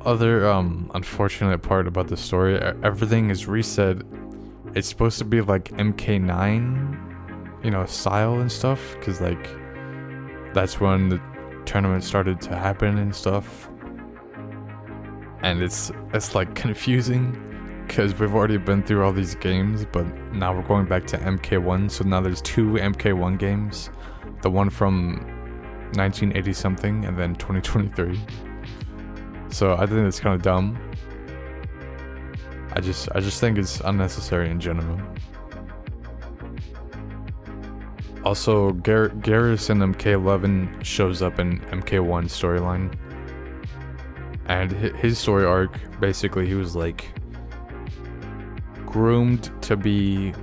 other 0.04 0.48
um 0.48 0.90
unfortunate 0.94 1.60
part 1.62 1.86
about 1.86 2.08
the 2.08 2.16
story, 2.16 2.58
everything 2.82 3.30
is 3.30 3.46
reset. 3.46 3.98
It's 4.74 4.88
supposed 4.88 5.18
to 5.18 5.24
be 5.24 5.40
like 5.40 5.64
MK9, 5.70 7.64
you 7.64 7.70
know, 7.70 7.84
style 7.86 8.40
and 8.40 8.50
stuff, 8.50 8.80
because 8.94 9.20
like 9.20 9.48
that's 10.54 10.80
when 10.80 11.08
the 11.08 11.20
tournament 11.64 12.04
started 12.04 12.40
to 12.42 12.56
happen 12.56 12.98
and 12.98 13.14
stuff. 13.14 13.68
And 15.42 15.62
it's 15.62 15.92
it's 16.14 16.34
like 16.34 16.54
confusing 16.54 17.44
because 17.86 18.18
we've 18.18 18.34
already 18.34 18.58
been 18.58 18.82
through 18.82 19.02
all 19.04 19.12
these 19.12 19.34
games, 19.34 19.86
but 19.90 20.06
now 20.32 20.54
we're 20.54 20.62
going 20.62 20.86
back 20.86 21.06
to 21.06 21.16
MK1. 21.18 21.90
So 21.90 22.04
now 22.04 22.20
there's 22.20 22.42
two 22.42 22.72
MK1 22.72 23.38
games, 23.38 23.90
the 24.42 24.50
one 24.50 24.70
from 24.70 25.16
1980 25.94 26.52
something 26.52 27.04
and 27.04 27.18
then 27.18 27.34
2023. 27.36 28.20
So 29.50 29.74
I 29.74 29.86
think 29.86 30.06
it's 30.06 30.20
kind 30.20 30.34
of 30.34 30.42
dumb. 30.42 30.78
I 32.72 32.80
just 32.80 33.08
I 33.14 33.20
just 33.20 33.40
think 33.40 33.58
it's 33.58 33.80
unnecessary 33.80 34.50
in 34.50 34.60
general. 34.60 35.00
Also, 38.24 38.72
Gar- 38.72 39.08
Geras 39.08 39.70
in 39.70 39.78
MK11 39.78 40.84
shows 40.84 41.22
up 41.22 41.38
in 41.38 41.60
MK1 41.70 42.24
storyline. 42.26 42.92
And 44.46 44.70
his 44.72 45.18
story 45.18 45.46
arc, 45.46 45.78
basically, 46.00 46.46
he 46.46 46.54
was 46.54 46.76
like 46.76 47.10
groomed 48.84 49.50
to 49.62 49.76
be 49.76 50.34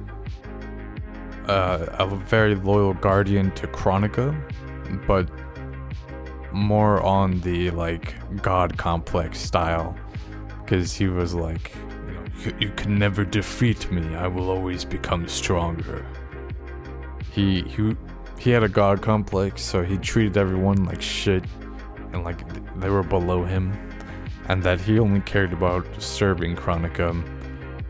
uh, 1.47 1.85
a 1.99 2.07
very 2.15 2.55
loyal 2.55 2.93
guardian 2.93 3.51
to 3.51 3.67
Kronika, 3.67 4.35
but 5.07 5.29
more 6.51 7.01
on 7.03 7.41
the 7.41 7.71
like 7.71 8.15
god 8.41 8.77
complex 8.77 9.39
style. 9.39 9.95
Because 10.63 10.93
he 10.95 11.07
was 11.07 11.33
like, 11.35 11.71
you 12.07 12.13
know, 12.51 12.57
"You- 12.59 12.71
can 12.71 12.97
never 12.97 13.23
defeat 13.23 13.91
me. 13.91 14.15
I 14.15 14.27
will 14.27 14.49
always 14.49 14.83
become 14.85 15.27
stronger. 15.27 16.05
He 17.31 17.61
he 17.63 17.95
he 18.39 18.51
had 18.51 18.63
a 18.63 18.69
god 18.69 19.01
complex, 19.01 19.61
so 19.61 19.83
he 19.83 19.97
treated 19.97 20.37
everyone 20.37 20.83
like 20.85 21.01
shit, 21.01 21.43
and 22.13 22.23
like 22.23 22.39
they 22.79 22.89
were 22.89 23.03
below 23.03 23.43
him, 23.43 23.73
and 24.49 24.63
that 24.63 24.79
he 24.81 24.99
only 24.99 25.21
cared 25.21 25.53
about 25.53 25.85
serving 26.01 26.55
Kronika 26.55 27.09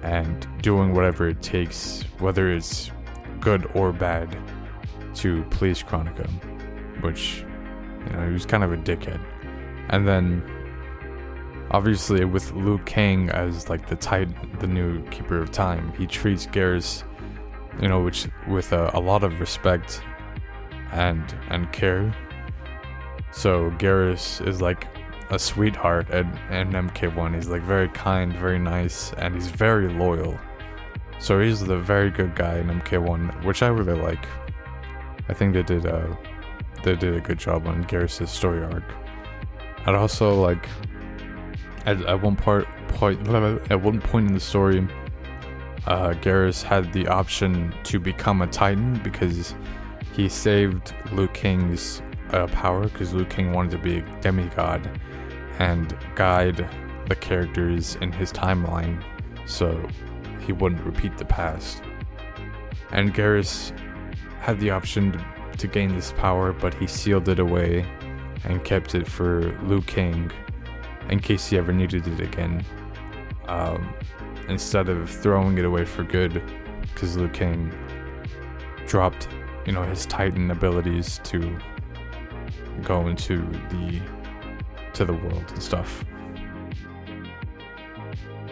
and 0.03 0.47
doing 0.61 0.93
whatever 0.93 1.27
it 1.29 1.41
takes, 1.41 2.03
whether 2.19 2.51
it's 2.51 2.91
good 3.39 3.69
or 3.73 3.91
bad, 3.91 4.37
to 5.15 5.43
please 5.45 5.81
Kronika, 5.81 6.29
which 7.01 7.45
you 8.05 8.13
know 8.13 8.27
he 8.27 8.33
was 8.33 8.45
kind 8.45 8.63
of 8.63 8.73
a 8.73 8.77
dickhead, 8.77 9.19
and 9.89 10.07
then 10.07 10.43
obviously 11.71 12.25
with 12.25 12.51
Liu 12.53 12.77
Kang 12.79 13.29
as 13.29 13.69
like 13.69 13.87
the 13.87 13.95
tight 13.95 14.29
the 14.59 14.67
new 14.67 15.03
keeper 15.09 15.39
of 15.39 15.51
time, 15.51 15.93
he 15.97 16.05
treats 16.05 16.45
Geras, 16.45 17.03
you 17.81 17.87
know, 17.87 18.01
which 18.01 18.27
with 18.47 18.71
a, 18.73 18.91
a 18.93 18.99
lot 18.99 19.23
of 19.23 19.39
respect 19.39 20.01
and 20.91 21.35
and 21.49 21.71
care. 21.71 22.13
So 23.31 23.71
Garrus 23.71 24.45
is 24.47 24.61
like 24.61 24.87
a 25.29 25.37
sweetheart 25.37 26.09
at, 26.09 26.25
at 26.49 26.67
MK1. 26.69 27.35
He's 27.35 27.49
like 27.49 27.63
very 27.63 27.89
kind, 27.89 28.31
very 28.33 28.59
nice, 28.59 29.11
and 29.17 29.33
he's 29.33 29.47
very 29.47 29.89
loyal. 29.89 30.39
So 31.19 31.39
he's 31.39 31.61
the 31.61 31.77
very 31.77 32.09
good 32.11 32.35
guy 32.35 32.57
in 32.57 32.67
MK1, 32.67 33.43
which 33.43 33.63
I 33.63 33.67
really 33.67 33.99
like. 33.99 34.25
I 35.29 35.33
think 35.33 35.53
they 35.53 35.63
did 35.63 35.85
a 35.85 36.17
they 36.83 36.95
did 36.95 37.15
a 37.15 37.21
good 37.21 37.39
job 37.39 37.65
on 37.67 37.83
Geras' 37.85 38.27
story 38.27 38.63
arc. 38.63 38.83
And 39.87 39.95
also 39.95 40.39
like 40.39 40.69
at, 41.85 42.01
at 42.05 42.21
one 42.21 42.35
part 42.35 42.67
point 42.89 43.27
at 43.71 43.81
one 43.81 44.01
point 44.01 44.27
in 44.27 44.33
the 44.33 44.39
story, 44.39 44.87
uh, 45.87 46.11
Geras 46.21 46.63
had 46.63 46.91
the 46.93 47.07
option 47.07 47.73
to 47.83 47.99
become 47.99 48.41
a 48.41 48.47
Titan 48.47 48.99
because 49.03 49.55
he 50.13 50.29
saved 50.29 50.93
Liu 51.11 51.27
Kang's 51.29 52.01
uh, 52.31 52.47
power 52.47 52.83
because 52.83 53.13
Liu 53.13 53.25
Kang 53.25 53.53
wanted 53.53 53.71
to 53.71 53.77
be 53.77 53.97
a 53.97 54.21
demigod 54.21 54.89
and 55.59 55.97
guide 56.15 56.67
the 57.07 57.15
characters 57.15 57.95
in 57.97 58.11
his 58.11 58.31
timeline 58.31 59.03
so 59.45 59.87
he 60.45 60.53
wouldn't 60.53 60.83
repeat 60.83 61.17
the 61.17 61.25
past. 61.25 61.81
And 62.91 63.13
Geras 63.13 63.77
had 64.39 64.59
the 64.59 64.69
option 64.69 65.11
to, 65.11 65.25
to 65.57 65.67
gain 65.67 65.95
this 65.95 66.11
power, 66.13 66.53
but 66.53 66.73
he 66.75 66.87
sealed 66.87 67.27
it 67.29 67.39
away 67.39 67.85
and 68.43 68.63
kept 68.63 68.95
it 68.95 69.07
for 69.07 69.57
Liu 69.63 69.81
Kang 69.81 70.31
in 71.09 71.19
case 71.19 71.47
he 71.47 71.57
ever 71.57 71.73
needed 71.73 72.07
it 72.07 72.19
again. 72.19 72.63
Um, 73.47 73.93
instead 74.47 74.89
of 74.89 75.09
throwing 75.09 75.57
it 75.57 75.65
away 75.65 75.85
for 75.85 76.03
good, 76.03 76.41
because 76.81 77.17
Liu 77.17 77.29
Kang 77.29 77.73
dropped, 78.87 79.27
you 79.65 79.71
know, 79.71 79.83
his 79.83 80.05
Titan 80.05 80.51
abilities 80.51 81.19
to 81.23 81.57
go 82.83 83.07
into 83.07 83.37
the 83.69 84.01
to 84.93 85.05
the 85.05 85.13
world 85.13 85.45
and 85.49 85.61
stuff. 85.61 86.05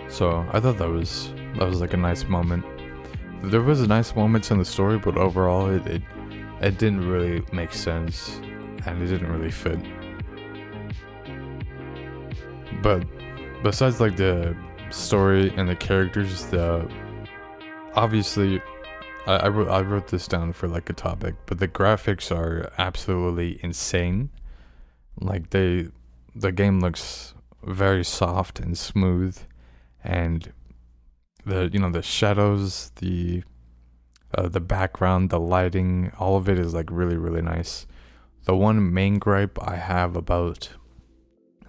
So 0.09 0.45
I 0.51 0.59
thought 0.59 0.77
that 0.77 0.89
was 0.89 1.33
that 1.57 1.67
was 1.67 1.81
like 1.81 1.93
a 1.93 1.97
nice 1.97 2.25
moment. 2.25 2.65
There 3.43 3.61
was 3.61 3.81
a 3.81 3.87
nice 3.87 4.15
moments 4.15 4.51
in 4.51 4.57
the 4.57 4.65
story, 4.65 4.97
but 4.97 5.17
overall 5.17 5.69
it 5.69 5.85
it, 5.87 6.01
it 6.61 6.77
didn't 6.77 7.07
really 7.07 7.43
make 7.51 7.73
sense 7.73 8.39
and 8.85 9.01
it 9.01 9.07
didn't 9.07 9.31
really 9.31 9.51
fit. 9.51 9.79
But 12.81 13.05
besides 13.63 13.99
like 13.99 14.17
the 14.17 14.55
story 14.89 15.53
and 15.55 15.67
the 15.67 15.75
characters, 15.75 16.45
the 16.45 16.89
obviously 17.95 18.61
I, 19.25 19.35
I, 19.35 19.47
wrote, 19.47 19.69
I 19.69 19.81
wrote 19.81 20.07
this 20.07 20.27
down 20.27 20.53
for 20.53 20.67
like 20.67 20.89
a 20.89 20.93
topic, 20.93 21.35
but 21.45 21.59
the 21.59 21.67
graphics 21.67 22.35
are 22.35 22.71
absolutely 22.77 23.59
insane. 23.63 24.29
Like 25.19 25.51
they, 25.51 25.87
the 26.35 26.51
game 26.51 26.79
looks 26.79 27.33
very 27.63 28.03
soft 28.03 28.59
and 28.59 28.77
smooth, 28.77 29.37
and 30.03 30.51
the 31.45 31.69
you 31.71 31.79
know 31.79 31.91
the 31.91 32.01
shadows, 32.01 32.91
the 32.97 33.43
uh, 34.35 34.47
the 34.47 34.59
background, 34.59 35.29
the 35.29 35.39
lighting, 35.39 36.11
all 36.19 36.37
of 36.37 36.49
it 36.49 36.59
is 36.59 36.73
like 36.73 36.89
really 36.91 37.17
really 37.17 37.41
nice. 37.41 37.85
The 38.45 38.55
one 38.55 38.93
main 38.93 39.19
gripe 39.19 39.57
I 39.61 39.77
have 39.77 40.15
about 40.15 40.69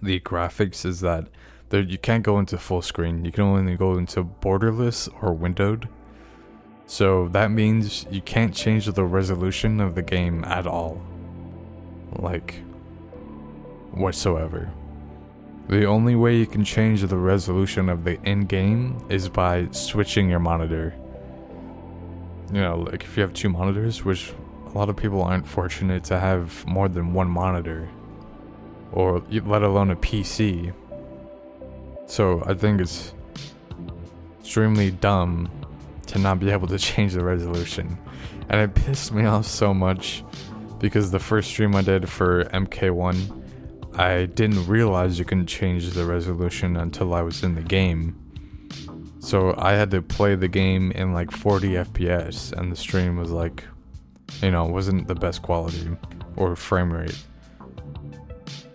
the 0.01 0.19
graphics 0.19 0.85
is 0.85 0.99
that 1.01 1.27
there 1.69 1.81
you 1.81 1.97
can't 1.97 2.23
go 2.23 2.37
into 2.37 2.57
full 2.57 2.81
screen. 2.81 3.25
You 3.25 3.31
can 3.31 3.43
only 3.43 3.75
go 3.75 3.97
into 3.97 4.23
borderless 4.23 5.09
or 5.21 5.33
windowed. 5.33 5.89
So 6.85 7.27
that 7.29 7.49
means 7.49 8.05
you 8.11 8.21
can't 8.21 8.53
change 8.53 8.85
the 8.85 9.03
resolution 9.03 9.79
of 9.81 9.95
the 9.95 10.03
game 10.03 10.43
at 10.45 10.67
all. 10.67 11.01
Like, 12.19 12.61
whatsoever. 13.91 14.71
The 15.67 15.85
only 15.85 16.15
way 16.15 16.37
you 16.37 16.45
can 16.45 16.63
change 16.63 17.01
the 17.01 17.17
resolution 17.17 17.89
of 17.89 18.03
the 18.03 18.21
in 18.21 18.45
game 18.45 19.03
is 19.09 19.29
by 19.29 19.67
switching 19.71 20.29
your 20.29 20.39
monitor. 20.39 20.93
You 22.53 22.61
know, 22.61 22.79
like 22.91 23.03
if 23.03 23.17
you 23.17 23.21
have 23.21 23.33
two 23.33 23.49
monitors, 23.49 24.05
which 24.05 24.31
a 24.67 24.77
lot 24.77 24.89
of 24.89 24.95
people 24.95 25.23
aren't 25.23 25.47
fortunate 25.47 26.03
to 26.05 26.19
have 26.19 26.65
more 26.67 26.87
than 26.87 27.13
one 27.13 27.29
monitor, 27.29 27.89
or 28.91 29.23
let 29.31 29.63
alone 29.63 29.89
a 29.89 29.95
PC. 29.95 30.71
So 32.05 32.43
I 32.45 32.53
think 32.53 32.79
it's 32.79 33.15
extremely 34.39 34.91
dumb 34.91 35.49
to 36.07 36.19
not 36.19 36.39
be 36.39 36.51
able 36.51 36.67
to 36.67 36.77
change 36.77 37.13
the 37.13 37.23
resolution. 37.23 37.97
And 38.49 38.61
it 38.61 38.75
pissed 38.75 39.11
me 39.11 39.25
off 39.25 39.47
so 39.47 39.73
much 39.73 40.23
because 40.79 41.09
the 41.09 41.19
first 41.19 41.49
stream 41.49 41.75
I 41.75 41.81
did 41.81 42.07
for 42.07 42.43
MK1, 42.45 43.44
I 43.97 44.25
didn't 44.25 44.67
realize 44.67 45.17
you 45.17 45.25
can 45.25 45.45
change 45.45 45.89
the 45.91 46.05
resolution 46.05 46.77
until 46.77 47.13
I 47.13 47.21
was 47.21 47.43
in 47.43 47.55
the 47.55 47.61
game. 47.61 48.21
So 49.19 49.55
I 49.57 49.73
had 49.73 49.89
to 49.91 50.01
play 50.01 50.35
the 50.35 50.47
game 50.47 50.91
in 50.91 51.13
like 51.13 51.31
40 51.31 51.69
FPS, 51.69 52.51
and 52.53 52.71
the 52.71 52.75
stream 52.75 53.17
was 53.17 53.31
like, 53.31 53.63
you 54.41 54.51
know, 54.51 54.65
wasn't 54.65 55.07
the 55.07 55.15
best 55.15 55.41
quality 55.41 55.89
or 56.35 56.55
frame 56.55 56.91
rate. 56.91 57.17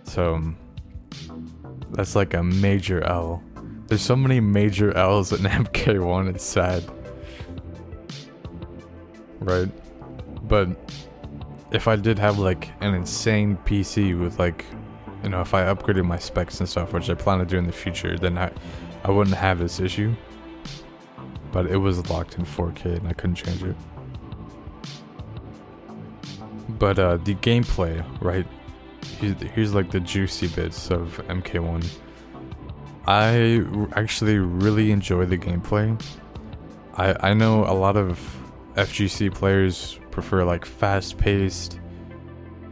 So 0.05 0.43
that's 1.91 2.17
like 2.17 2.35
a 2.35 2.43
major 2.43 3.03
L. 3.05 3.43
There's 3.87 4.03
so 4.03 4.17
many 4.17 4.41
major 4.41 4.97
L's 4.97 5.33
in 5.33 5.39
MK1, 5.45 6.35
it's 6.35 6.45
sad 6.45 6.85
right? 9.41 9.69
But 10.47 10.69
if 11.73 11.89
I 11.89 11.97
did 11.97 12.19
have 12.19 12.39
like 12.39 12.71
an 12.81 12.95
insane 12.95 13.59
PC 13.65 14.19
with 14.19 14.39
like, 14.39 14.65
you 15.23 15.29
know, 15.29 15.41
if 15.41 15.55
I 15.55 15.63
upgraded 15.63 16.05
my 16.05 16.19
specs 16.19 16.61
and 16.61 16.69
stuff, 16.69 16.93
which 16.93 17.11
I 17.11 17.15
plan 17.15 17.39
to 17.41 17.45
do 17.45 17.59
in 17.59 17.67
the 17.67 17.73
future, 17.73 18.17
then 18.17 18.39
I, 18.39 18.51
I 19.05 19.11
wouldn't 19.11 19.37
have 19.37 19.59
this 19.59 19.81
issue. 19.81 20.15
But 21.53 21.67
it 21.67 21.77
was 21.77 22.09
locked 22.09 22.39
in 22.39 22.45
4K 22.45 22.99
and 22.99 23.09
I 23.09 23.13
couldn't 23.13 23.37
change 23.37 23.63
it. 23.63 23.77
But 26.79 26.99
uh, 26.99 27.17
the 27.19 27.35
gameplay, 27.35 28.05
right? 28.23 28.47
Here's, 29.19 29.75
like 29.75 29.91
the 29.91 30.01
juicy 30.01 30.49
bits 30.49 30.91
of 30.91 31.21
MK1. 31.29 31.87
I 33.07 33.65
actually 33.99 34.39
really 34.39 34.91
enjoy 34.93 35.27
the 35.27 35.37
gameplay. 35.37 36.01
I 36.95 37.31
I 37.31 37.35
know 37.35 37.65
a 37.65 37.75
lot 37.75 37.97
of 37.97 38.19
FGC 38.77 39.35
players 39.35 39.99
prefer 40.11 40.45
like 40.45 40.65
fast-paced, 40.65 41.81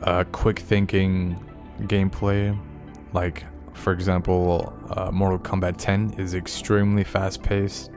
uh, 0.02 0.24
quick 0.32 0.60
thinking 0.60 1.47
gameplay. 1.82 2.58
Like 3.12 3.44
for 3.74 3.92
example, 3.92 4.72
uh, 4.90 5.10
Mortal 5.10 5.38
Kombat 5.38 5.76
10 5.78 6.14
is 6.18 6.34
extremely 6.34 7.04
fast-paced, 7.04 7.90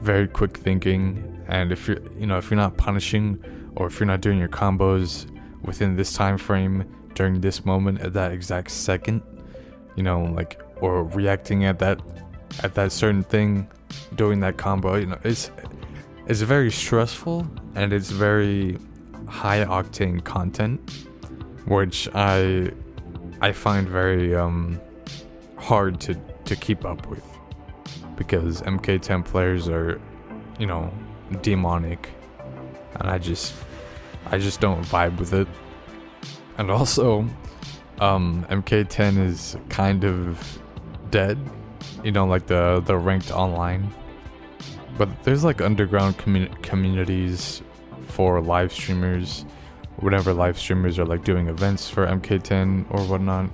very 0.00 0.28
quick 0.28 0.56
thinking, 0.56 1.44
and 1.48 1.72
if 1.72 1.88
you're 1.88 1.98
you 2.18 2.26
know 2.26 2.38
if 2.38 2.50
you're 2.50 2.56
not 2.56 2.76
punishing 2.76 3.42
or 3.76 3.86
if 3.86 3.98
you're 3.98 4.06
not 4.06 4.20
doing 4.20 4.38
your 4.38 4.48
combos 4.48 5.26
within 5.62 5.96
this 5.96 6.12
time 6.12 6.38
frame 6.38 6.84
during 7.14 7.40
this 7.40 7.64
moment 7.64 8.00
at 8.00 8.12
that 8.12 8.32
exact 8.32 8.70
second, 8.70 9.22
you 9.96 10.02
know 10.02 10.22
like 10.22 10.60
or 10.80 11.04
reacting 11.04 11.64
at 11.64 11.78
that 11.78 12.00
at 12.62 12.74
that 12.74 12.92
certain 12.92 13.22
thing 13.22 13.68
doing 14.14 14.40
that 14.40 14.56
combo 14.56 14.96
you 14.96 15.06
know 15.06 15.18
it's 15.24 15.50
it's 16.26 16.40
very 16.40 16.70
stressful 16.70 17.46
and 17.74 17.92
it's 17.92 18.10
very 18.10 18.78
high 19.28 19.64
octane 19.64 20.22
content 20.24 20.80
which 21.66 22.08
i 22.14 22.70
i 23.40 23.52
find 23.52 23.88
very 23.88 24.34
um 24.34 24.80
hard 25.56 26.00
to 26.00 26.14
to 26.44 26.56
keep 26.56 26.84
up 26.84 27.06
with 27.06 27.24
because 28.16 28.62
mk10 28.62 29.24
players 29.24 29.68
are 29.68 30.00
you 30.58 30.66
know 30.66 30.92
demonic 31.42 32.10
and 32.96 33.08
i 33.10 33.18
just 33.18 33.54
i 34.26 34.38
just 34.38 34.60
don't 34.60 34.82
vibe 34.84 35.16
with 35.18 35.32
it 35.32 35.48
and 36.58 36.70
also 36.70 37.20
um 38.00 38.44
mk10 38.50 39.18
is 39.26 39.56
kind 39.68 40.04
of 40.04 40.60
dead, 41.10 41.38
you 42.04 42.12
know, 42.12 42.26
like 42.26 42.46
the 42.46 42.82
the 42.86 42.96
ranked 42.96 43.30
online. 43.30 43.92
But 44.96 45.08
there's 45.24 45.44
like 45.44 45.60
underground 45.60 46.18
commu- 46.18 46.62
communities 46.62 47.62
for 48.08 48.40
live 48.40 48.72
streamers. 48.72 49.44
Whenever 49.96 50.32
live 50.32 50.58
streamers 50.58 50.98
are 50.98 51.04
like 51.04 51.24
doing 51.24 51.48
events 51.48 51.88
for 51.90 52.06
MK10 52.06 52.86
or 52.90 53.02
whatnot, 53.04 53.50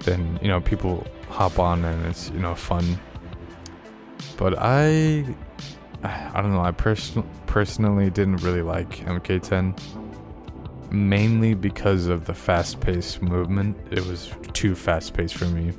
then 0.00 0.38
you 0.42 0.48
know 0.48 0.60
people 0.60 1.06
hop 1.30 1.58
on 1.58 1.84
and 1.84 2.06
it's 2.06 2.30
you 2.30 2.40
know 2.40 2.54
fun. 2.54 2.98
But 4.36 4.58
I, 4.58 5.24
I 6.02 6.42
don't 6.42 6.52
know. 6.52 6.60
I 6.60 6.72
person 6.72 7.28
personally 7.46 8.10
didn't 8.10 8.38
really 8.38 8.62
like 8.62 8.90
MK10 9.06 9.78
mainly 10.90 11.54
because 11.54 12.06
of 12.06 12.26
the 12.26 12.34
fast 12.34 12.80
paced 12.80 13.20
movement. 13.20 13.76
It 13.90 14.06
was 14.06 14.32
too 14.52 14.74
fast 14.74 15.14
paced 15.14 15.34
for 15.34 15.46
me. 15.46 15.72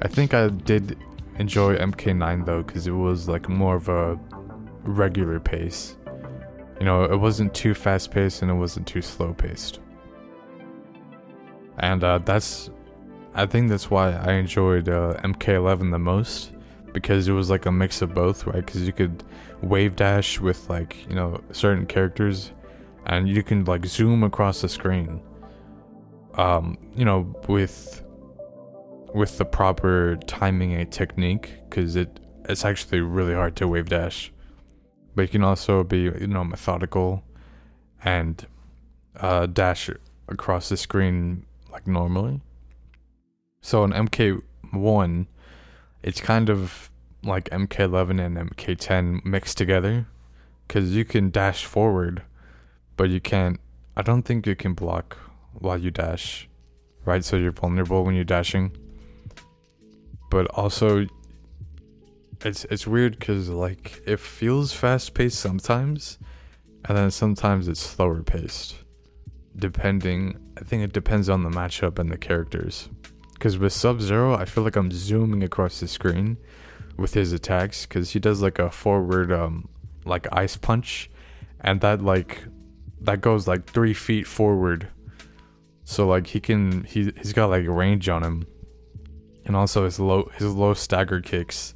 I 0.00 0.08
think 0.08 0.34
I 0.34 0.48
did 0.48 0.98
enjoy 1.38 1.76
MK9 1.76 2.46
though, 2.46 2.62
because 2.62 2.86
it 2.86 2.92
was 2.92 3.28
like 3.28 3.48
more 3.48 3.76
of 3.76 3.88
a 3.88 4.18
regular 4.84 5.38
pace. 5.38 5.96
You 6.82 6.86
know, 6.86 7.04
it 7.04 7.20
wasn't 7.20 7.54
too 7.54 7.74
fast 7.74 8.10
paced 8.10 8.42
and 8.42 8.50
it 8.50 8.54
wasn't 8.54 8.88
too 8.88 9.02
slow 9.02 9.34
paced. 9.34 9.78
And 11.78 12.02
uh, 12.02 12.18
that's, 12.18 12.70
I 13.34 13.46
think 13.46 13.68
that's 13.68 13.88
why 13.88 14.10
I 14.10 14.32
enjoyed 14.32 14.88
uh, 14.88 15.14
MK11 15.22 15.92
the 15.92 16.00
most, 16.00 16.50
because 16.92 17.28
it 17.28 17.34
was 17.34 17.50
like 17.50 17.66
a 17.66 17.70
mix 17.70 18.02
of 18.02 18.14
both, 18.14 18.48
right? 18.48 18.66
Because 18.66 18.84
you 18.84 18.92
could 18.92 19.22
wave 19.62 19.94
dash 19.94 20.40
with 20.40 20.68
like, 20.68 21.08
you 21.08 21.14
know, 21.14 21.40
certain 21.52 21.86
characters 21.86 22.50
and 23.06 23.28
you 23.28 23.44
can 23.44 23.64
like 23.64 23.86
zoom 23.86 24.24
across 24.24 24.60
the 24.62 24.68
screen. 24.68 25.22
Um, 26.34 26.76
you 26.96 27.04
know, 27.04 27.32
with 27.46 28.02
with 29.14 29.38
the 29.38 29.44
proper 29.44 30.16
timing 30.26 30.74
and 30.74 30.90
technique 30.90 31.60
because 31.70 31.94
it 31.94 32.18
it's 32.48 32.64
actually 32.64 33.02
really 33.02 33.34
hard 33.34 33.54
to 33.54 33.68
wave 33.68 33.88
dash 33.88 34.32
but 35.14 35.22
you 35.22 35.28
can 35.28 35.44
also 35.44 35.84
be 35.84 36.02
you 36.02 36.26
know 36.26 36.44
methodical 36.44 37.22
and 38.04 38.46
uh, 39.16 39.46
dash 39.46 39.90
across 40.28 40.68
the 40.68 40.76
screen 40.76 41.44
like 41.70 41.86
normally. 41.86 42.40
So 43.60 43.84
in 43.84 43.92
mk1 43.92 45.26
it's 46.02 46.20
kind 46.20 46.50
of 46.50 46.90
like 47.22 47.48
mk11 47.50 48.20
and 48.20 48.50
mk10 48.50 49.24
mixed 49.24 49.56
together 49.56 50.06
because 50.66 50.96
you 50.96 51.04
can 51.04 51.30
dash 51.30 51.64
forward 51.64 52.22
but 52.96 53.08
you 53.08 53.20
can't 53.20 53.60
i 53.96 54.02
don't 54.02 54.22
think 54.22 54.44
you 54.44 54.56
can 54.56 54.74
block 54.74 55.16
while 55.52 55.78
you 55.78 55.92
dash 55.92 56.48
right? 57.04 57.24
So 57.24 57.36
you're 57.36 57.52
vulnerable 57.52 58.04
when 58.04 58.14
you're 58.14 58.24
dashing. 58.24 58.72
But 60.30 60.46
also 60.48 61.06
it's 62.44 62.64
it's 62.66 62.86
weird 62.86 63.18
because 63.18 63.48
like 63.48 64.02
it 64.06 64.20
feels 64.20 64.72
fast 64.72 65.14
paced 65.14 65.38
sometimes, 65.38 66.18
and 66.84 66.96
then 66.96 67.10
sometimes 67.10 67.68
it's 67.68 67.80
slower 67.80 68.22
paced, 68.22 68.76
depending. 69.56 70.38
I 70.56 70.64
think 70.64 70.82
it 70.82 70.92
depends 70.92 71.28
on 71.28 71.42
the 71.42 71.50
matchup 71.50 71.98
and 71.98 72.10
the 72.10 72.18
characters. 72.18 72.88
Because 73.32 73.58
with 73.58 73.72
Sub 73.72 74.00
Zero, 74.00 74.34
I 74.36 74.44
feel 74.44 74.62
like 74.62 74.76
I'm 74.76 74.90
zooming 74.92 75.42
across 75.42 75.80
the 75.80 75.88
screen 75.88 76.38
with 76.96 77.14
his 77.14 77.32
attacks 77.32 77.86
because 77.86 78.10
he 78.10 78.20
does 78.20 78.42
like 78.42 78.58
a 78.58 78.70
forward 78.70 79.32
um 79.32 79.68
like 80.04 80.26
ice 80.32 80.56
punch, 80.56 81.10
and 81.60 81.80
that 81.80 82.02
like 82.02 82.44
that 83.00 83.20
goes 83.20 83.48
like 83.48 83.66
three 83.66 83.94
feet 83.94 84.26
forward. 84.26 84.88
So 85.84 86.06
like 86.06 86.28
he 86.28 86.40
can 86.40 86.84
he 86.84 87.12
he's 87.16 87.32
got 87.32 87.50
like 87.50 87.66
range 87.66 88.08
on 88.08 88.22
him 88.22 88.46
and 89.44 89.56
also 89.56 89.84
his 89.84 89.98
low 89.98 90.30
his 90.34 90.54
low 90.54 90.74
stagger 90.74 91.20
kicks 91.20 91.74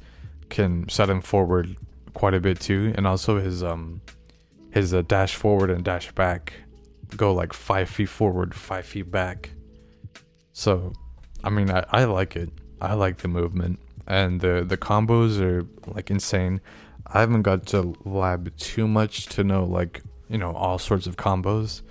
can 0.49 0.87
set 0.89 1.09
him 1.09 1.21
forward 1.21 1.77
quite 2.13 2.33
a 2.33 2.39
bit 2.39 2.59
too, 2.59 2.93
and 2.95 3.05
also 3.05 3.39
his 3.39 3.63
um 3.63 4.01
his 4.71 4.93
uh, 4.93 5.01
dash 5.01 5.35
forward 5.35 5.69
and 5.69 5.83
dash 5.83 6.11
back 6.11 6.53
go 7.15 7.33
like 7.33 7.53
five 7.53 7.89
feet 7.89 8.09
forward, 8.09 8.53
five 8.53 8.85
feet 8.85 9.09
back. 9.09 9.51
So, 10.51 10.93
I 11.43 11.49
mean, 11.49 11.69
I, 11.69 11.85
I 11.89 12.03
like 12.05 12.35
it. 12.35 12.49
I 12.81 12.93
like 12.95 13.17
the 13.17 13.27
movement, 13.27 13.79
and 14.05 14.41
the 14.41 14.65
the 14.67 14.77
combos 14.77 15.39
are 15.39 15.65
like 15.87 16.11
insane. 16.11 16.61
I 17.07 17.21
haven't 17.21 17.43
got 17.43 17.65
to 17.67 17.95
lab 18.03 18.55
too 18.57 18.87
much 18.87 19.27
to 19.27 19.43
know 19.43 19.63
like 19.63 20.01
you 20.29 20.37
know 20.37 20.51
all 20.51 20.77
sorts 20.77 21.07
of 21.07 21.15
combos, 21.17 21.81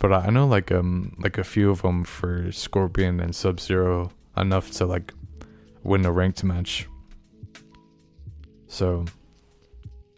but 0.00 0.12
I 0.12 0.30
know 0.30 0.46
like 0.46 0.72
um 0.72 1.14
like 1.18 1.38
a 1.38 1.44
few 1.44 1.70
of 1.70 1.82
them 1.82 2.04
for 2.04 2.50
Scorpion 2.50 3.20
and 3.20 3.34
Sub 3.34 3.60
Zero 3.60 4.10
enough 4.36 4.70
to 4.72 4.86
like 4.86 5.12
win 5.82 6.04
a 6.04 6.12
ranked 6.12 6.42
match. 6.42 6.88
So, 8.72 9.04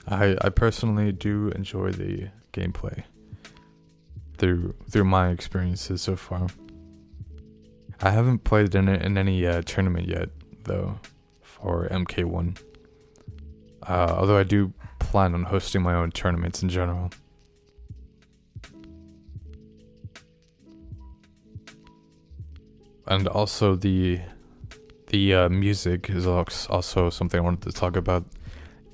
I 0.07 0.37
I 0.41 0.49
personally 0.49 1.11
do 1.11 1.49
enjoy 1.57 1.91
the 1.91 2.29
gameplay 2.53 3.03
through 4.39 4.77
through 4.89 5.07
my 5.07 5.31
experiences 5.31 6.03
so 6.03 6.15
far. 6.15 6.47
I 8.01 8.11
haven't 8.11 8.45
played 8.45 8.73
in 8.77 8.89
in 8.89 9.19
any 9.19 9.45
uh, 9.45 9.63
tournament 9.63 10.07
yet 10.07 10.29
though 10.63 11.01
for 11.43 11.89
MK1. 11.89 12.57
Uh, 13.83 14.15
although 14.19 14.39
I 14.39 14.45
do 14.45 14.73
plan 15.01 15.35
on 15.35 15.43
hosting 15.43 15.83
my 15.83 15.95
own 15.97 16.13
tournaments 16.13 16.63
in 16.63 16.69
general. 16.69 17.11
And 23.09 23.27
also 23.27 23.75
the 23.75 24.21
the 25.09 25.35
uh, 25.35 25.49
music 25.49 26.09
is 26.09 26.25
also 26.27 27.11
something 27.11 27.39
I 27.39 27.43
wanted 27.43 27.63
to 27.63 27.73
talk 27.73 27.97
about. 27.97 28.25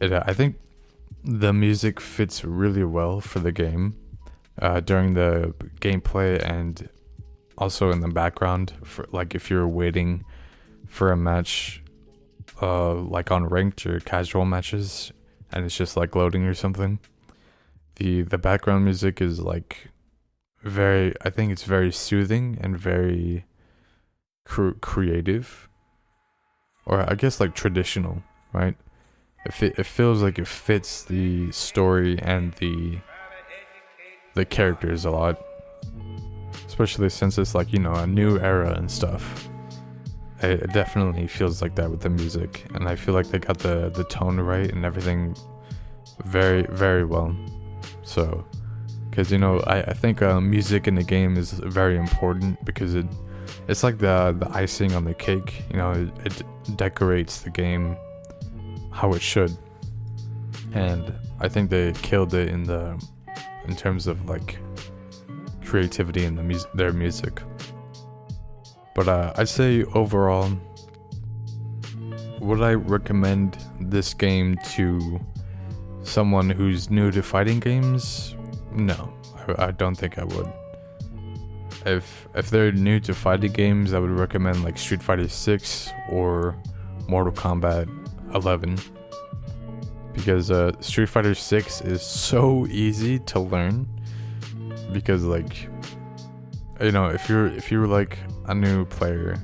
It, 0.01 0.13
I 0.13 0.33
think 0.33 0.57
the 1.23 1.53
music 1.53 2.01
fits 2.01 2.45
really 2.45 2.85
well 2.85 3.21
for 3.21 3.39
the 3.39 3.53
game 3.53 3.97
uh, 4.61 4.81
during 4.81 5.15
the 5.15 5.55
gameplay 5.81 6.43
and 6.43 6.89
also 7.59 7.91
in 7.91 8.01
the 8.01 8.09
background. 8.09 8.73
For 8.83 9.07
like 9.13 9.35
if 9.35 9.51
you're 9.51 9.69
waiting 9.69 10.25
for 10.87 11.13
a 11.13 11.17
match, 11.17 11.83
uh, 12.63 12.95
like 12.95 13.31
on 13.31 13.47
ranked 13.47 13.85
or 13.87 14.01
casual 14.01 14.45
matches, 14.45 15.13
and 15.53 15.65
it's 15.65 15.77
just 15.77 15.97
like 15.97 16.15
loading 16.17 16.45
or 16.45 16.55
something. 16.55 16.99
The 17.97 18.23
the 18.23 18.39
background 18.39 18.85
music 18.85 19.21
is 19.21 19.41
like 19.41 19.89
very. 20.63 21.15
I 21.23 21.31
think 21.31 21.53
it's 21.53 21.65
very 21.65 21.93
soothing 21.93 22.59
and 22.61 22.79
very 22.79 23.45
cr- 24.45 24.79
creative 24.81 25.69
or 26.87 27.09
I 27.09 27.15
guess 27.15 27.41
like 27.41 27.55
traditional, 27.55 28.23
right? 28.53 28.77
It, 29.45 29.63
it 29.79 29.87
feels 29.87 30.23
like 30.23 30.39
it 30.39 30.47
fits 30.47 31.05
the 31.05 31.51
story 31.53 32.19
and 32.21 32.53
the 32.55 32.99
the 34.35 34.45
characters 34.45 35.05
a 35.05 35.11
lot, 35.11 35.43
especially 36.67 37.09
since 37.09 37.39
it's 37.39 37.55
like 37.55 37.73
you 37.73 37.79
know 37.79 37.95
a 37.95 38.07
new 38.07 38.39
era 38.39 38.73
and 38.73 38.91
stuff. 38.91 39.49
It, 40.43 40.63
it 40.63 40.73
definitely 40.73 41.27
feels 41.27 41.63
like 41.63 41.75
that 41.77 41.91
with 41.91 42.01
the 42.01 42.11
music, 42.11 42.67
and 42.75 42.87
I 42.89 42.97
feel 42.97 43.15
like 43.15 43.29
they 43.29 43.39
got 43.39 43.59
the 43.59 43.91
the 43.91 44.05
tone 44.05 44.39
right 44.39 44.71
and 44.71 44.85
everything 44.85 45.35
very 46.25 46.63
very 46.71 47.05
well. 47.05 47.35
So, 48.03 48.45
because 49.09 49.33
you 49.33 49.39
know 49.39 49.61
I 49.61 49.83
I 49.83 49.95
think 49.95 50.21
uh, 50.21 50.41
music 50.41 50.87
in 50.87 50.97
the 50.97 51.03
game 51.03 51.39
is 51.39 51.53
very 51.53 51.97
important 51.97 52.63
because 52.67 52.95
it 52.95 53.07
it's 53.69 53.83
like 53.83 53.99
the 53.99 54.37
the 54.39 54.51
icing 54.53 54.95
on 54.95 55.05
the 55.05 55.15
cake. 55.15 55.63
You 55.71 55.79
know, 55.79 55.93
it, 55.93 56.27
it 56.27 56.77
decorates 56.77 57.41
the 57.41 57.51
game 57.51 57.97
how 58.91 59.13
it 59.13 59.23
should, 59.23 59.57
and 60.73 61.13
I 61.41 61.49
think 61.49 61.71
they 61.71 61.93
killed 61.93 62.35
it 62.35 62.49
in 62.49 62.65
the 62.65 63.03
in 63.67 63.77
terms 63.77 64.07
of 64.07 64.29
like 64.29 64.59
creativity 65.65 66.25
in 66.25 66.35
the 66.35 66.43
mus- 66.43 66.67
their 66.75 66.93
music. 66.93 67.43
But 68.95 69.09
uh, 69.09 69.33
I'd 69.37 69.49
say 69.49 69.85
overall, 69.95 70.51
would 72.41 72.61
I 72.63 72.75
recommend 72.75 73.57
this 73.81 74.13
game 74.13 74.59
to 74.75 75.21
someone 76.03 76.51
who's 76.51 76.91
new 76.91 77.11
to 77.13 77.23
fighting 77.23 77.61
games? 77.61 78.35
No, 78.73 79.13
I, 79.49 79.67
I 79.67 79.71
don't 79.71 79.95
think 79.95 80.19
I 80.19 80.25
would. 80.25 80.53
If 81.87 82.29
if 82.35 82.51
they're 82.51 82.73
new 82.73 83.01
to 83.01 83.15
fighting 83.15 83.53
games, 83.53 83.95
I 83.95 83.99
would 83.99 84.11
recommend 84.11 84.65
like 84.65 84.77
Street 84.77 85.03
Fighter 85.03 85.29
6 85.29 85.91
or 86.11 86.57
Mortal 87.09 87.33
Kombat 87.33 87.89
11 88.35 88.79
because 90.13 90.51
uh, 90.51 90.73
Street 90.81 91.09
Fighter 91.09 91.35
6 91.35 91.81
is 91.83 92.03
so 92.03 92.67
easy 92.67 93.19
to 93.21 93.41
learn. 93.41 93.87
Because 94.93 95.25
like 95.25 95.69
you 96.81 96.93
know 96.93 97.09
if 97.09 97.29
you're 97.29 97.47
if 97.47 97.71
you're 97.71 97.87
like 97.87 98.19
a 98.47 98.55
new 98.55 98.85
player 98.87 99.37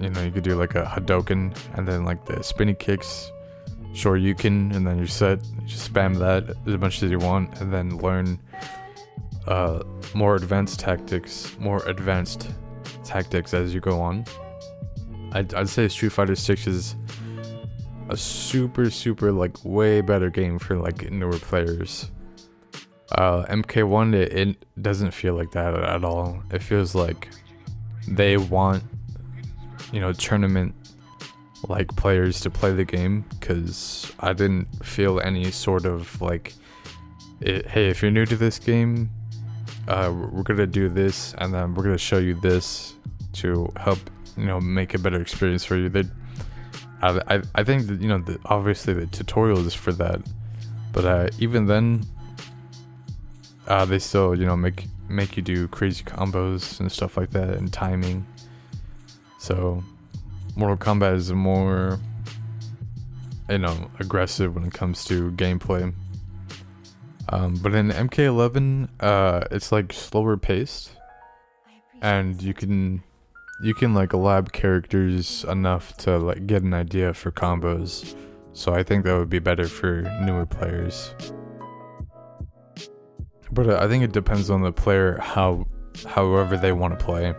you 0.00 0.10
know 0.10 0.22
you 0.22 0.30
could 0.30 0.42
do 0.42 0.56
like 0.56 0.74
a 0.74 0.84
Hadoken 0.84 1.56
and 1.74 1.86
then 1.86 2.04
like 2.04 2.24
the 2.24 2.42
spinny 2.42 2.74
kicks. 2.74 3.30
Sure 3.94 4.16
you 4.16 4.34
can 4.34 4.72
and 4.72 4.86
then 4.86 4.98
you're 4.98 5.06
set. 5.06 5.44
You 5.60 5.66
just 5.66 5.92
spam 5.92 6.18
that 6.18 6.56
as 6.66 6.80
much 6.80 7.02
as 7.02 7.10
you 7.10 7.18
want 7.18 7.60
and 7.60 7.72
then 7.72 7.98
learn 7.98 8.38
uh, 9.46 9.82
more 10.14 10.34
advanced 10.34 10.78
tactics 10.78 11.56
more 11.58 11.82
advanced 11.86 12.50
tactics 13.04 13.54
as 13.54 13.72
you 13.72 13.80
go 13.80 14.00
on. 14.00 14.24
I'd, 15.32 15.54
I'd 15.54 15.68
say 15.68 15.88
Street 15.88 16.12
Fighter 16.12 16.34
6 16.34 16.66
is 16.66 16.96
a 18.08 18.16
super 18.16 18.90
super 18.90 19.32
like 19.32 19.56
way 19.64 20.00
better 20.00 20.30
game 20.30 20.58
for 20.58 20.76
like 20.76 21.10
newer 21.10 21.38
players. 21.38 22.10
Uh, 23.12 23.44
MK1 23.46 24.14
it, 24.14 24.32
it 24.32 24.82
doesn't 24.82 25.12
feel 25.12 25.34
like 25.34 25.50
that 25.52 25.74
at 25.74 26.04
all. 26.04 26.42
It 26.52 26.62
feels 26.62 26.94
like 26.94 27.28
they 28.06 28.36
want 28.36 28.82
you 29.92 30.00
know 30.00 30.12
tournament 30.12 30.74
like 31.68 31.88
players 31.96 32.40
to 32.40 32.50
play 32.50 32.72
the 32.72 32.84
game 32.84 33.24
because 33.30 34.12
I 34.20 34.32
didn't 34.32 34.66
feel 34.84 35.20
any 35.20 35.50
sort 35.50 35.86
of 35.86 36.20
like 36.20 36.54
it, 37.40 37.66
hey 37.66 37.88
if 37.88 38.02
you're 38.02 38.10
new 38.10 38.26
to 38.26 38.36
this 38.36 38.58
game 38.58 39.10
uh, 39.88 40.12
we're 40.14 40.42
gonna 40.42 40.66
do 40.66 40.88
this 40.88 41.34
and 41.38 41.52
then 41.52 41.74
we're 41.74 41.84
gonna 41.84 41.98
show 41.98 42.18
you 42.18 42.34
this 42.34 42.94
to 43.34 43.70
help 43.76 43.98
you 44.36 44.44
know 44.44 44.60
make 44.60 44.94
a 44.94 44.98
better 44.98 45.20
experience 45.20 45.64
for 45.64 45.76
you 45.76 45.88
they 45.88 46.04
I, 47.00 47.36
I, 47.36 47.42
I 47.54 47.64
think 47.64 47.86
that 47.86 48.00
you 48.00 48.08
know 48.08 48.18
the, 48.18 48.38
obviously 48.46 48.94
the 48.94 49.06
tutorial 49.06 49.64
is 49.66 49.74
for 49.74 49.92
that, 49.92 50.20
but 50.92 51.04
uh, 51.04 51.28
even 51.38 51.66
then, 51.66 52.04
uh, 53.66 53.84
they 53.84 53.98
still 53.98 54.38
you 54.38 54.46
know 54.46 54.56
make 54.56 54.86
make 55.08 55.36
you 55.36 55.42
do 55.42 55.68
crazy 55.68 56.04
combos 56.04 56.80
and 56.80 56.90
stuff 56.90 57.16
like 57.16 57.30
that 57.30 57.50
and 57.50 57.72
timing. 57.72 58.26
So, 59.38 59.82
Mortal 60.56 60.76
Kombat 60.76 61.14
is 61.14 61.32
more 61.32 61.98
you 63.48 63.58
know 63.58 63.90
aggressive 64.00 64.54
when 64.54 64.64
it 64.64 64.72
comes 64.72 65.04
to 65.06 65.30
gameplay. 65.32 65.92
Um, 67.30 67.56
but 67.56 67.74
in 67.74 67.90
MK11, 67.90 68.88
uh, 69.00 69.44
it's 69.50 69.70
like 69.70 69.92
slower 69.92 70.36
paced, 70.36 70.92
and 72.00 72.40
you 72.42 72.54
can 72.54 73.02
you 73.60 73.74
can 73.74 73.92
like 73.92 74.14
lab 74.14 74.52
characters 74.52 75.44
enough 75.44 75.96
to 75.98 76.18
like 76.18 76.46
get 76.46 76.62
an 76.62 76.74
idea 76.74 77.12
for 77.12 77.30
combos. 77.30 78.16
So 78.52 78.72
I 78.72 78.82
think 78.82 79.04
that 79.04 79.16
would 79.16 79.28
be 79.28 79.40
better 79.40 79.66
for 79.66 80.02
newer 80.22 80.46
players. 80.46 81.14
But 83.50 83.68
uh, 83.68 83.78
I 83.80 83.88
think 83.88 84.04
it 84.04 84.12
depends 84.12 84.50
on 84.50 84.62
the 84.62 84.72
player 84.72 85.18
how 85.20 85.66
however 86.06 86.56
they 86.56 86.72
want 86.72 86.98
to 86.98 87.04
play. 87.04 87.34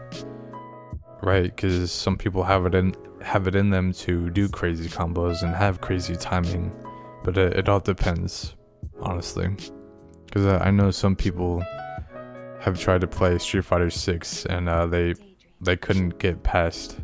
Right? 1.21 1.55
Cuz 1.55 1.91
some 1.91 2.17
people 2.17 2.43
have 2.43 2.65
it 2.65 2.75
in 2.75 2.93
have 3.21 3.47
it 3.47 3.55
in 3.55 3.69
them 3.69 3.91
to 3.91 4.29
do 4.29 4.47
crazy 4.47 4.89
combos 4.89 5.43
and 5.43 5.53
have 5.55 5.81
crazy 5.81 6.15
timing. 6.15 6.71
But 7.23 7.37
it, 7.37 7.57
it 7.57 7.69
all 7.69 7.79
depends, 7.79 8.55
honestly. 9.01 9.55
Cuz 10.31 10.45
uh, 10.45 10.59
I 10.61 10.71
know 10.71 10.91
some 10.91 11.15
people 11.15 11.63
have 12.59 12.77
tried 12.77 13.01
to 13.01 13.07
play 13.07 13.37
Street 13.37 13.63
Fighter 13.63 13.89
6 13.89 14.45
and 14.47 14.67
uh, 14.67 14.85
they 14.85 15.13
they 15.61 15.75
couldn't 15.75 16.19
get 16.19 16.43
past 16.43 16.99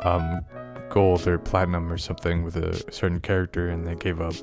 um, 0.00 0.40
gold 0.88 1.26
or 1.26 1.38
platinum 1.38 1.92
or 1.92 1.98
something 1.98 2.42
with 2.42 2.56
a 2.56 2.92
certain 2.92 3.20
character 3.20 3.68
and 3.68 3.86
they 3.86 3.94
gave 3.94 4.20
up. 4.20 4.34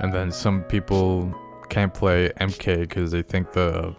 And 0.00 0.12
then 0.12 0.30
some 0.30 0.62
people 0.64 1.34
can't 1.68 1.92
play 1.92 2.30
MK 2.40 2.80
because 2.80 3.10
they 3.12 3.22
think 3.22 3.52
the 3.52 3.94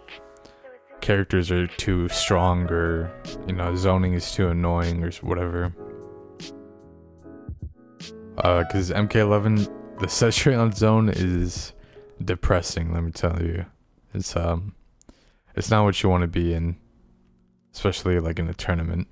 characters 1.00 1.50
are 1.50 1.66
too 1.66 2.08
strong 2.08 2.70
or, 2.70 3.12
you 3.46 3.54
know, 3.54 3.74
zoning 3.76 4.14
is 4.14 4.32
too 4.32 4.48
annoying 4.48 5.04
or 5.04 5.10
whatever. 5.22 5.74
Because 8.36 8.90
uh, 8.90 8.96
MK11, 8.96 10.00
the 10.00 10.08
set 10.08 10.34
straight 10.34 10.56
on 10.56 10.72
zone 10.72 11.08
is 11.08 11.72
depressing, 12.22 12.92
let 12.92 13.04
me 13.04 13.12
tell 13.12 13.40
you. 13.40 13.66
It's, 14.12 14.34
um, 14.36 14.74
it's 15.54 15.70
not 15.70 15.84
what 15.84 16.02
you 16.02 16.08
want 16.08 16.22
to 16.22 16.28
be 16.28 16.52
in 16.52 16.76
especially 17.74 18.18
like 18.20 18.38
in 18.38 18.48
a 18.48 18.54
tournament. 18.54 19.08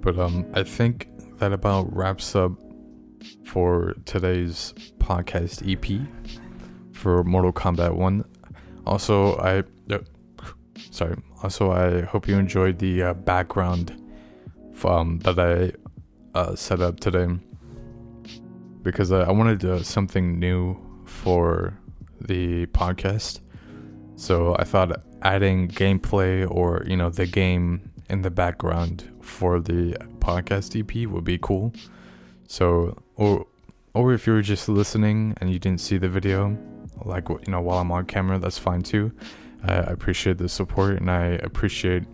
But 0.00 0.18
um, 0.18 0.46
I 0.52 0.64
think 0.64 1.08
that 1.38 1.52
about 1.52 1.94
wraps 1.94 2.34
up 2.34 2.52
for 3.44 3.94
today's 4.04 4.74
podcast 4.98 5.62
EP 5.70 6.06
for 6.92 7.22
Mortal 7.22 7.52
Kombat 7.52 7.94
1. 7.94 8.24
Also, 8.84 9.36
I 9.38 9.62
uh, 9.92 9.98
sorry. 10.90 11.16
Also, 11.42 11.70
I 11.70 12.02
hope 12.02 12.26
you 12.26 12.36
enjoyed 12.36 12.78
the 12.78 13.02
uh, 13.02 13.14
background 13.14 13.96
um, 14.84 15.20
that 15.20 15.38
I 15.38 15.72
uh, 16.36 16.56
set 16.56 16.80
up 16.80 16.98
today 16.98 17.28
because 18.82 19.12
I 19.12 19.30
wanted 19.30 19.64
uh, 19.64 19.82
something 19.82 20.40
new 20.40 20.76
for 21.04 21.78
the 22.20 22.66
podcast. 22.66 23.40
So 24.16 24.56
I 24.58 24.64
thought 24.64 25.04
adding 25.22 25.68
gameplay 25.68 26.48
or 26.50 26.82
you 26.86 26.96
know 26.96 27.10
the 27.10 27.26
game 27.26 27.90
in 28.08 28.22
the 28.22 28.30
background 28.30 29.10
for 29.20 29.60
the 29.60 29.96
podcast 30.18 30.78
EP 30.78 31.08
would 31.08 31.24
be 31.24 31.38
cool. 31.38 31.72
So 32.48 32.96
or 33.16 33.46
or 33.94 34.12
if 34.12 34.26
you 34.26 34.32
were 34.34 34.42
just 34.42 34.68
listening 34.68 35.34
and 35.40 35.50
you 35.50 35.58
didn't 35.58 35.80
see 35.80 35.98
the 35.98 36.08
video, 36.08 36.56
like 37.04 37.28
you 37.28 37.40
know 37.48 37.60
while 37.60 37.78
I'm 37.78 37.90
on 37.92 38.06
camera, 38.06 38.38
that's 38.38 38.58
fine 38.58 38.82
too. 38.82 39.12
I 39.64 39.74
appreciate 39.74 40.38
the 40.38 40.48
support 40.48 40.98
and 40.98 41.10
I 41.10 41.38
appreciate 41.42 42.04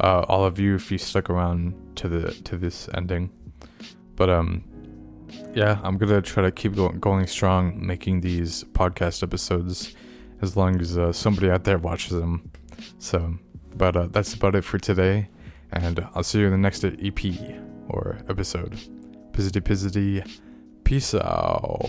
uh, 0.00 0.24
all 0.28 0.44
of 0.44 0.58
you 0.58 0.74
if 0.74 0.90
you 0.90 0.98
stuck 0.98 1.30
around 1.30 1.74
to 1.96 2.08
the 2.08 2.32
to 2.32 2.56
this 2.56 2.88
ending. 2.94 3.30
But 4.16 4.30
um, 4.30 4.64
yeah, 5.54 5.78
I'm 5.82 5.96
gonna 5.96 6.22
try 6.22 6.42
to 6.42 6.50
keep 6.50 6.74
going, 6.74 6.98
going 6.98 7.26
strong, 7.26 7.86
making 7.86 8.20
these 8.20 8.64
podcast 8.64 9.22
episodes 9.22 9.94
as 10.42 10.56
long 10.56 10.80
as 10.80 10.96
uh, 10.98 11.12
somebody 11.12 11.50
out 11.50 11.64
there 11.64 11.78
watches 11.78 12.10
them. 12.10 12.50
So, 12.98 13.38
but 13.74 13.96
uh, 13.96 14.06
that's 14.10 14.34
about 14.34 14.54
it 14.54 14.62
for 14.62 14.78
today, 14.78 15.28
and 15.72 16.06
I'll 16.14 16.22
see 16.22 16.40
you 16.40 16.46
in 16.46 16.52
the 16.52 16.58
next 16.58 16.84
EP 16.84 17.24
or 17.88 18.18
episode. 18.28 18.72
Pizzity 19.32 19.60
pizzity. 19.60 20.40
Peace 20.84 21.14
out. 21.14 21.80